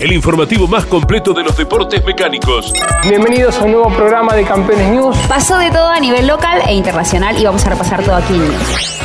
El 0.00 0.12
informativo 0.12 0.66
más 0.66 0.86
completo 0.86 1.32
de 1.32 1.44
los 1.44 1.56
deportes 1.56 2.04
mecánicos. 2.04 2.72
Bienvenidos 3.08 3.58
a 3.58 3.64
un 3.64 3.72
nuevo 3.72 3.94
programa 3.94 4.34
de 4.34 4.42
Campeones 4.42 4.90
News. 4.90 5.16
Pasó 5.28 5.56
de 5.58 5.70
todo 5.70 5.88
a 5.88 6.00
nivel 6.00 6.26
local 6.26 6.62
e 6.66 6.74
internacional 6.74 7.38
y 7.38 7.44
vamos 7.44 7.64
a 7.64 7.70
repasar 7.70 8.02
todo 8.02 8.16
aquí 8.16 8.34
en 8.34 8.48
News. 8.48 9.00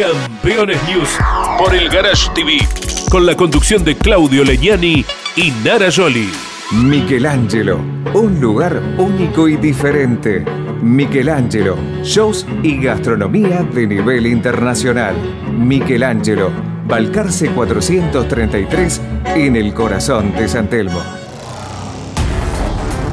Campeones 0.00 0.78
News 0.88 1.10
por 1.58 1.74
el 1.74 1.90
Garage 1.90 2.30
TV, 2.34 2.66
con 3.10 3.26
la 3.26 3.36
conducción 3.36 3.84
de 3.84 3.98
Claudio 3.98 4.44
Legnani 4.44 5.04
y 5.36 5.50
Nara 5.62 5.90
Joli. 5.94 6.32
Michelangelo, 6.72 7.78
un 8.14 8.40
lugar 8.40 8.80
único 8.96 9.46
y 9.46 9.56
diferente. 9.56 10.42
Michelangelo, 10.80 11.76
shows 12.02 12.46
y 12.62 12.80
gastronomía 12.80 13.62
de 13.62 13.86
nivel 13.86 14.26
internacional. 14.26 15.16
Michelangelo, 15.52 16.50
Balcarce 16.86 17.50
433 17.50 19.02
en 19.36 19.54
el 19.54 19.74
corazón 19.74 20.32
de 20.32 20.48
San 20.48 20.70
Telmo. 20.70 21.02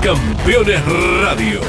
Campeones 0.01 0.81
Radio. 1.21 1.59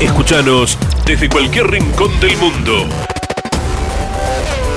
Escúchanos 0.00 0.78
desde 1.06 1.28
cualquier 1.28 1.70
rincón 1.70 2.18
del 2.20 2.36
mundo. 2.36 2.88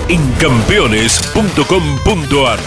En 0.08 0.32
campeones.com.ar 0.34 2.60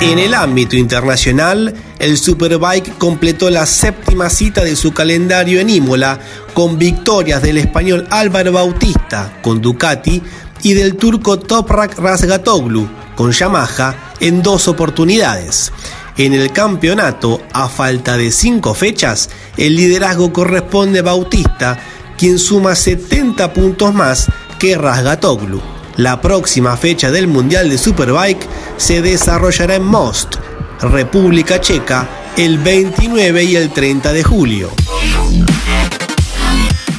En 0.00 0.18
el 0.18 0.32
ámbito 0.32 0.76
internacional, 0.76 1.74
el 1.98 2.16
Superbike 2.16 2.96
completó 2.96 3.50
la 3.50 3.66
séptima 3.66 4.30
cita 4.30 4.64
de 4.64 4.74
su 4.74 4.94
calendario 4.94 5.60
en 5.60 5.68
Imola 5.68 6.18
con 6.54 6.78
victorias 6.78 7.42
del 7.42 7.58
español 7.58 8.06
Álvaro 8.08 8.50
Bautista 8.50 9.38
con 9.42 9.60
Ducati 9.60 10.22
y 10.62 10.72
del 10.72 10.96
turco 10.96 11.38
Toprak 11.38 11.98
Razgatoglu 11.98 12.88
con 13.14 13.32
Yamaha 13.32 14.14
en 14.20 14.42
dos 14.42 14.68
oportunidades. 14.68 15.70
En 16.16 16.32
el 16.32 16.50
campeonato, 16.50 17.42
a 17.52 17.68
falta 17.68 18.16
de 18.16 18.32
cinco 18.32 18.72
fechas, 18.72 19.28
el 19.58 19.76
liderazgo 19.76 20.32
corresponde 20.32 21.00
a 21.00 21.02
Bautista, 21.02 21.78
quien 22.16 22.38
suma 22.38 22.74
70 22.74 23.52
puntos 23.52 23.92
más 23.92 24.28
que 24.58 24.78
Razgatoglu. 24.78 25.79
La 25.96 26.20
próxima 26.20 26.76
fecha 26.76 27.10
del 27.10 27.26
Mundial 27.26 27.68
de 27.68 27.76
Superbike 27.76 28.46
se 28.76 29.02
desarrollará 29.02 29.74
en 29.74 29.84
Most, 29.84 30.36
República 30.80 31.60
Checa, 31.60 32.08
el 32.36 32.58
29 32.58 33.44
y 33.44 33.56
el 33.56 33.70
30 33.70 34.12
de 34.12 34.22
julio. 34.22 34.70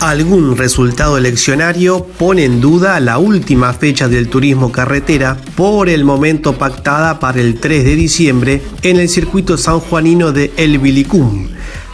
Algún 0.02 0.58
resultado 0.58 1.18
eleccionario 1.18 2.06
pone 2.18 2.44
en 2.44 2.60
duda 2.60 3.00
la 3.00 3.20
última 3.20 3.72
fecha 3.74 4.08
del 4.08 4.30
turismo 4.30 4.72
carretera, 4.72 5.38
por 5.56 5.90
el 5.90 6.04
momento 6.04 6.58
pactada 6.58 7.20
para 7.20 7.40
el 7.40 7.60
3 7.60 7.84
de 7.86 7.96
diciembre 7.96 8.62
en 8.82 9.00
el 9.00 9.10
circuito 9.10 9.58
sanjuanino 9.58 10.32
de 10.32 10.52
El 10.58 10.80
Vilicum. 10.80 11.50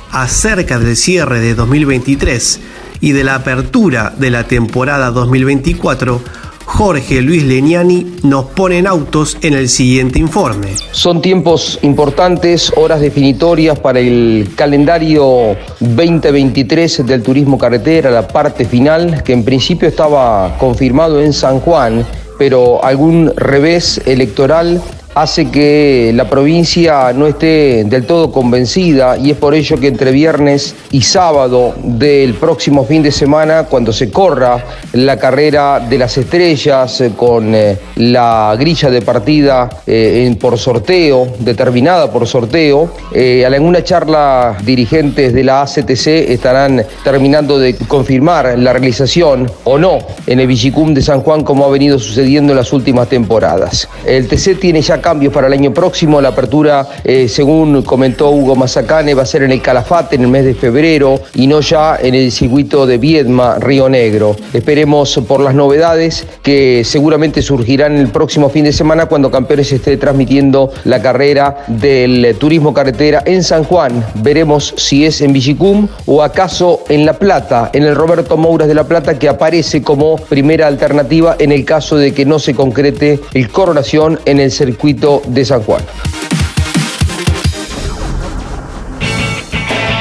Acerca 0.10 0.80
del 0.80 0.96
cierre 0.96 1.42
de 1.42 1.54
2023 1.54 2.60
y 3.02 3.12
de 3.12 3.26
la 3.26 3.36
apertura 3.36 4.14
de 4.18 4.32
la 4.32 4.46
temporada 4.46 5.12
2024, 5.12 6.22
Jorge 6.68 7.22
Luis 7.22 7.44
Leniani 7.44 8.18
nos 8.24 8.46
pone 8.48 8.78
en 8.78 8.88
autos 8.88 9.38
en 9.42 9.54
el 9.54 9.70
siguiente 9.70 10.20
informe. 10.20 10.68
Son 10.92 11.22
tiempos 11.22 11.80
importantes, 11.82 12.72
horas 12.76 13.00
definitorias 13.00 13.80
para 13.80 14.00
el 14.00 14.50
calendario 14.54 15.56
2023 15.80 17.08
del 17.08 17.24
turismo 17.24 17.58
carretera, 17.58 18.12
la 18.12 18.28
parte 18.28 18.66
final, 18.66 19.24
que 19.24 19.34
en 19.34 19.44
principio 19.44 19.88
estaba 19.88 20.58
confirmado 20.60 21.22
en 21.22 21.32
San 21.32 21.62
Juan, 21.62 22.06
pero 22.38 22.84
algún 22.84 23.34
revés 23.36 24.02
electoral 24.06 24.82
hace 25.22 25.50
que 25.50 26.12
la 26.14 26.30
provincia 26.30 27.12
no 27.12 27.26
esté 27.26 27.84
del 27.86 28.06
todo 28.06 28.32
convencida 28.32 29.18
y 29.18 29.32
es 29.32 29.38
por 29.38 29.56
ello 29.56 29.80
que 29.80 29.88
entre 29.88 30.12
viernes 30.12 30.76
y 30.92 31.02
sábado 31.02 31.74
del 31.84 32.36
próximo 32.36 32.86
fin 32.86 33.02
de 33.02 33.12
semana, 33.12 33.64
cuando 33.64 33.92
se 33.92 34.12
corra 34.12 34.64
la 34.94 35.18
carrera 35.18 35.80
de 35.80 35.98
las 35.98 36.16
estrellas 36.20 37.02
eh, 37.02 37.14
con 37.18 37.56
eh, 37.56 37.78
la 37.96 38.56
grilla 38.60 38.92
de 38.92 39.02
partida 39.02 39.68
eh, 39.88 40.36
por 40.40 40.56
sorteo, 40.60 41.34
determinada 41.40 42.12
por 42.12 42.28
sorteo, 42.28 42.92
a 43.16 43.48
alguna 43.48 43.84
charla 43.84 44.56
dirigentes 44.64 45.34
de 45.34 45.44
la 45.44 45.64
ACTC 45.64 46.08
estarán 46.30 46.86
terminando 47.04 47.58
de 47.58 47.76
confirmar 47.76 48.58
la 48.60 48.72
realización 48.72 49.50
o 49.64 49.80
no 49.80 49.98
en 50.28 50.40
el 50.40 50.46
Villicum 50.46 50.94
de 50.94 51.02
San 51.02 51.22
Juan 51.22 51.44
como 51.44 51.66
ha 51.66 51.70
venido 51.70 51.98
sucediendo 51.98 52.54
en 52.54 52.58
las 52.58 52.72
últimas 52.72 53.10
temporadas. 53.10 53.90
El 54.06 54.28
TC 54.28 54.60
tiene 54.60 54.82
ya 54.82 55.02
cambios 55.08 55.32
para 55.32 55.48
el 55.48 55.54
año 55.54 55.74
próximo. 55.74 56.20
La 56.20 56.30
apertura, 56.30 56.86
eh, 57.02 57.30
según 57.30 57.82
comentó 57.84 58.30
Hugo 58.30 58.58
Mazacane, 58.58 59.14
va 59.14 59.24
a 59.24 59.26
ser 59.26 59.44
en 59.44 59.54
el 59.54 59.62
Calafate 59.62 60.18
en 60.18 60.24
el 60.24 60.28
mes 60.28 60.44
de 60.44 60.54
febrero 60.54 61.22
y 61.34 61.48
no 61.48 61.62
ya 61.62 61.96
en 61.96 62.14
el 62.14 62.30
circuito 62.30 62.86
de 62.86 62.98
Viedma, 62.98 63.56
Río 63.58 63.88
Negro. 63.88 64.36
Esperemos 64.52 65.18
por 65.26 65.40
las 65.40 65.56
novedades 65.56 66.28
que 66.44 66.84
seguramente 66.84 67.42
surgirán 67.42 67.96
el 67.96 68.10
próximo 68.10 68.50
fin 68.50 68.66
de 68.66 68.74
semana 68.74 69.06
cuando 69.06 69.32
Campeones 69.32 69.72
esté 69.72 69.96
transmitiendo 69.96 70.74
la 70.84 71.02
carrera 71.02 71.64
del 71.68 72.36
turismo 72.38 72.74
carretera 72.74 73.24
en 73.26 73.44
San 73.44 73.64
Juan. 73.64 74.04
Veremos 74.16 74.74
si 74.76 75.06
es 75.06 75.22
en 75.22 75.32
Villicum 75.32 75.88
o 76.06 76.22
acaso 76.22 76.84
en 76.90 77.06
La 77.06 77.14
Plata, 77.14 77.70
en 77.72 77.84
el 77.84 77.96
Roberto 77.96 78.36
Mouras 78.36 78.68
de 78.68 78.76
La 78.76 78.84
Plata, 78.84 79.18
que 79.18 79.30
aparece 79.30 79.82
como 79.82 80.18
primera 80.18 80.68
alternativa 80.68 81.38
en 81.40 81.54
el 81.54 81.64
caso 81.64 81.96
de 81.96 82.14
que 82.14 82.26
no 82.26 82.40
se 82.40 82.54
concrete 82.54 83.22
el 83.34 83.50
coronación 83.50 84.20
en 84.26 84.42
el 84.42 84.52
circuito 84.52 84.97
de 84.98 85.46
San 85.46 85.62
Juan. 85.62 85.84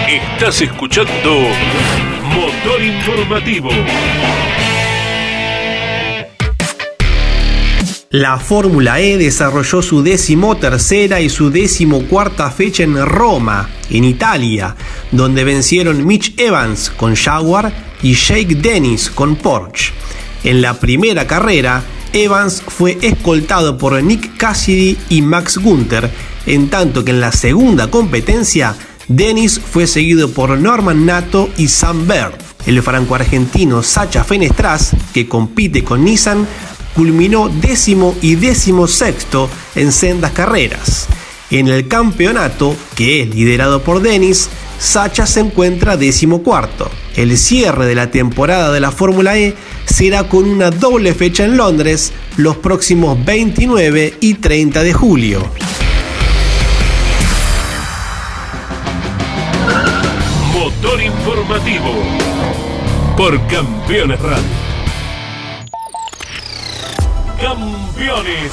Estás 0.08 0.62
escuchando 0.62 1.34
Motor 2.34 2.82
Informativo. 2.82 3.68
La 8.08 8.38
Fórmula 8.38 9.00
E 9.00 9.18
desarrolló 9.18 9.82
su 9.82 10.02
decimotercera 10.02 11.20
y 11.20 11.28
su 11.28 11.50
decimocuarta 11.50 12.50
fecha 12.50 12.82
en 12.82 13.04
Roma, 13.04 13.68
en 13.90 14.04
Italia, 14.04 14.76
donde 15.12 15.44
vencieron 15.44 16.06
Mitch 16.06 16.38
Evans 16.38 16.88
con 16.88 17.14
Jaguar 17.14 17.70
y 18.02 18.14
Jake 18.14 18.54
Dennis 18.54 19.10
con 19.10 19.36
Porsche. 19.36 19.92
En 20.42 20.62
la 20.62 20.80
primera 20.80 21.26
carrera, 21.26 21.82
Evans 22.16 22.62
fue 22.66 22.96
escoltado 23.02 23.76
por 23.76 24.02
Nick 24.02 24.38
Cassidy 24.38 24.96
y 25.10 25.20
Max 25.20 25.58
Gunther, 25.58 26.10
en 26.46 26.70
tanto 26.70 27.04
que 27.04 27.10
en 27.10 27.20
la 27.20 27.30
segunda 27.30 27.90
competencia, 27.90 28.74
Dennis 29.06 29.60
fue 29.60 29.86
seguido 29.86 30.30
por 30.30 30.56
Norman 30.58 31.04
Nato 31.04 31.50
y 31.58 31.68
Sam 31.68 32.08
Bird. 32.08 32.34
El 32.64 32.82
franco-argentino 32.82 33.82
Sacha 33.82 34.24
Fenestras, 34.24 34.92
que 35.12 35.28
compite 35.28 35.84
con 35.84 36.04
Nissan, 36.04 36.46
culminó 36.94 37.50
décimo 37.50 38.16
y 38.22 38.36
décimo 38.36 38.88
sexto 38.88 39.50
en 39.74 39.92
sendas 39.92 40.32
carreras. 40.32 41.08
En 41.50 41.68
el 41.68 41.86
campeonato, 41.86 42.74
que 42.94 43.22
es 43.22 43.34
liderado 43.34 43.82
por 43.82 44.00
Dennis, 44.00 44.48
Sacha 44.78 45.26
se 45.26 45.40
encuentra 45.40 45.96
décimo 45.96 46.42
cuarto. 46.42 46.90
El 47.16 47.36
cierre 47.38 47.86
de 47.86 47.94
la 47.94 48.10
temporada 48.10 48.72
de 48.72 48.80
la 48.80 48.90
Fórmula 48.90 49.36
E 49.38 49.54
será 49.86 50.28
con 50.28 50.48
una 50.48 50.70
doble 50.70 51.14
fecha 51.14 51.44
en 51.44 51.56
Londres 51.56 52.12
los 52.36 52.56
próximos 52.56 53.22
29 53.24 54.14
y 54.20 54.34
30 54.34 54.82
de 54.82 54.92
julio. 54.92 55.50
Motor 60.52 61.02
informativo 61.02 61.94
por 63.16 63.46
Campeones 63.46 64.20
Radio. 64.20 64.66
Campeones, 67.40 68.52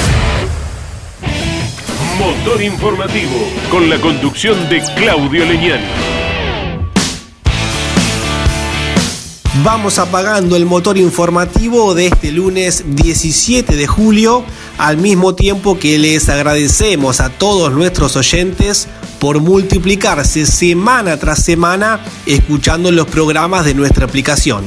Motor 2.21 2.61
informativo 2.61 3.49
con 3.71 3.89
la 3.89 3.99
conducción 3.99 4.69
de 4.69 4.79
Claudio 4.95 5.43
Leñani. 5.43 5.83
Vamos 9.63 9.97
apagando 9.97 10.55
el 10.55 10.67
motor 10.67 10.99
informativo 10.99 11.95
de 11.95 12.05
este 12.05 12.31
lunes 12.31 12.83
17 12.85 13.75
de 13.75 13.87
julio, 13.87 14.43
al 14.77 14.97
mismo 14.97 15.33
tiempo 15.33 15.79
que 15.79 15.97
les 15.97 16.29
agradecemos 16.29 17.21
a 17.21 17.29
todos 17.29 17.73
nuestros 17.73 18.15
oyentes 18.15 18.87
por 19.19 19.39
multiplicarse 19.39 20.45
semana 20.45 21.17
tras 21.17 21.43
semana 21.43 22.01
escuchando 22.27 22.91
los 22.91 23.07
programas 23.07 23.65
de 23.65 23.73
nuestra 23.73 24.05
aplicación. 24.05 24.63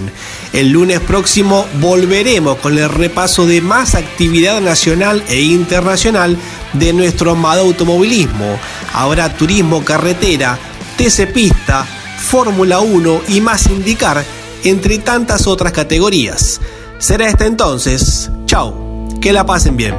El 0.54 0.70
lunes 0.70 1.00
próximo 1.00 1.66
volveremos 1.80 2.58
con 2.58 2.78
el 2.78 2.88
repaso 2.88 3.44
de 3.44 3.60
más 3.60 3.96
actividad 3.96 4.60
nacional 4.60 5.20
e 5.28 5.40
internacional 5.40 6.38
de 6.74 6.92
nuestro 6.92 7.32
amado 7.32 7.62
automovilismo. 7.62 8.56
Habrá 8.92 9.36
turismo 9.36 9.84
carretera, 9.84 10.56
TC 10.96 11.32
Pista, 11.32 11.84
Fórmula 11.84 12.78
1 12.78 13.22
y 13.30 13.40
más 13.40 13.66
indicar 13.66 14.24
entre 14.62 14.98
tantas 14.98 15.48
otras 15.48 15.72
categorías. 15.72 16.60
Será 16.98 17.26
hasta 17.26 17.46
entonces. 17.46 18.30
Chao. 18.46 19.08
Que 19.20 19.32
la 19.32 19.44
pasen 19.44 19.76
bien. 19.76 19.96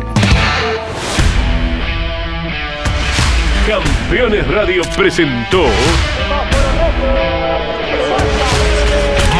Campeones 3.67 4.47
Radio 4.47 4.83
presentó 4.95 5.65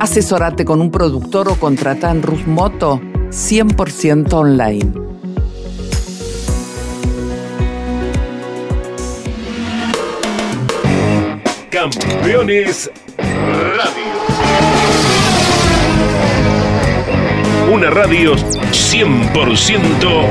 Asesorate 0.00 0.64
con 0.64 0.80
un 0.80 0.90
productor 0.90 1.50
o 1.50 1.56
contrata 1.56 2.10
en 2.10 2.22
Rus 2.22 2.46
Moto 2.46 2.98
100% 3.28 4.32
online. 4.32 4.92
Campeones 11.68 12.90
Radio. 13.18 14.10
Una 17.70 17.90
radio 17.90 18.34
100% 18.34 20.24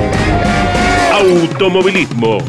automovilismo. 1.13 2.39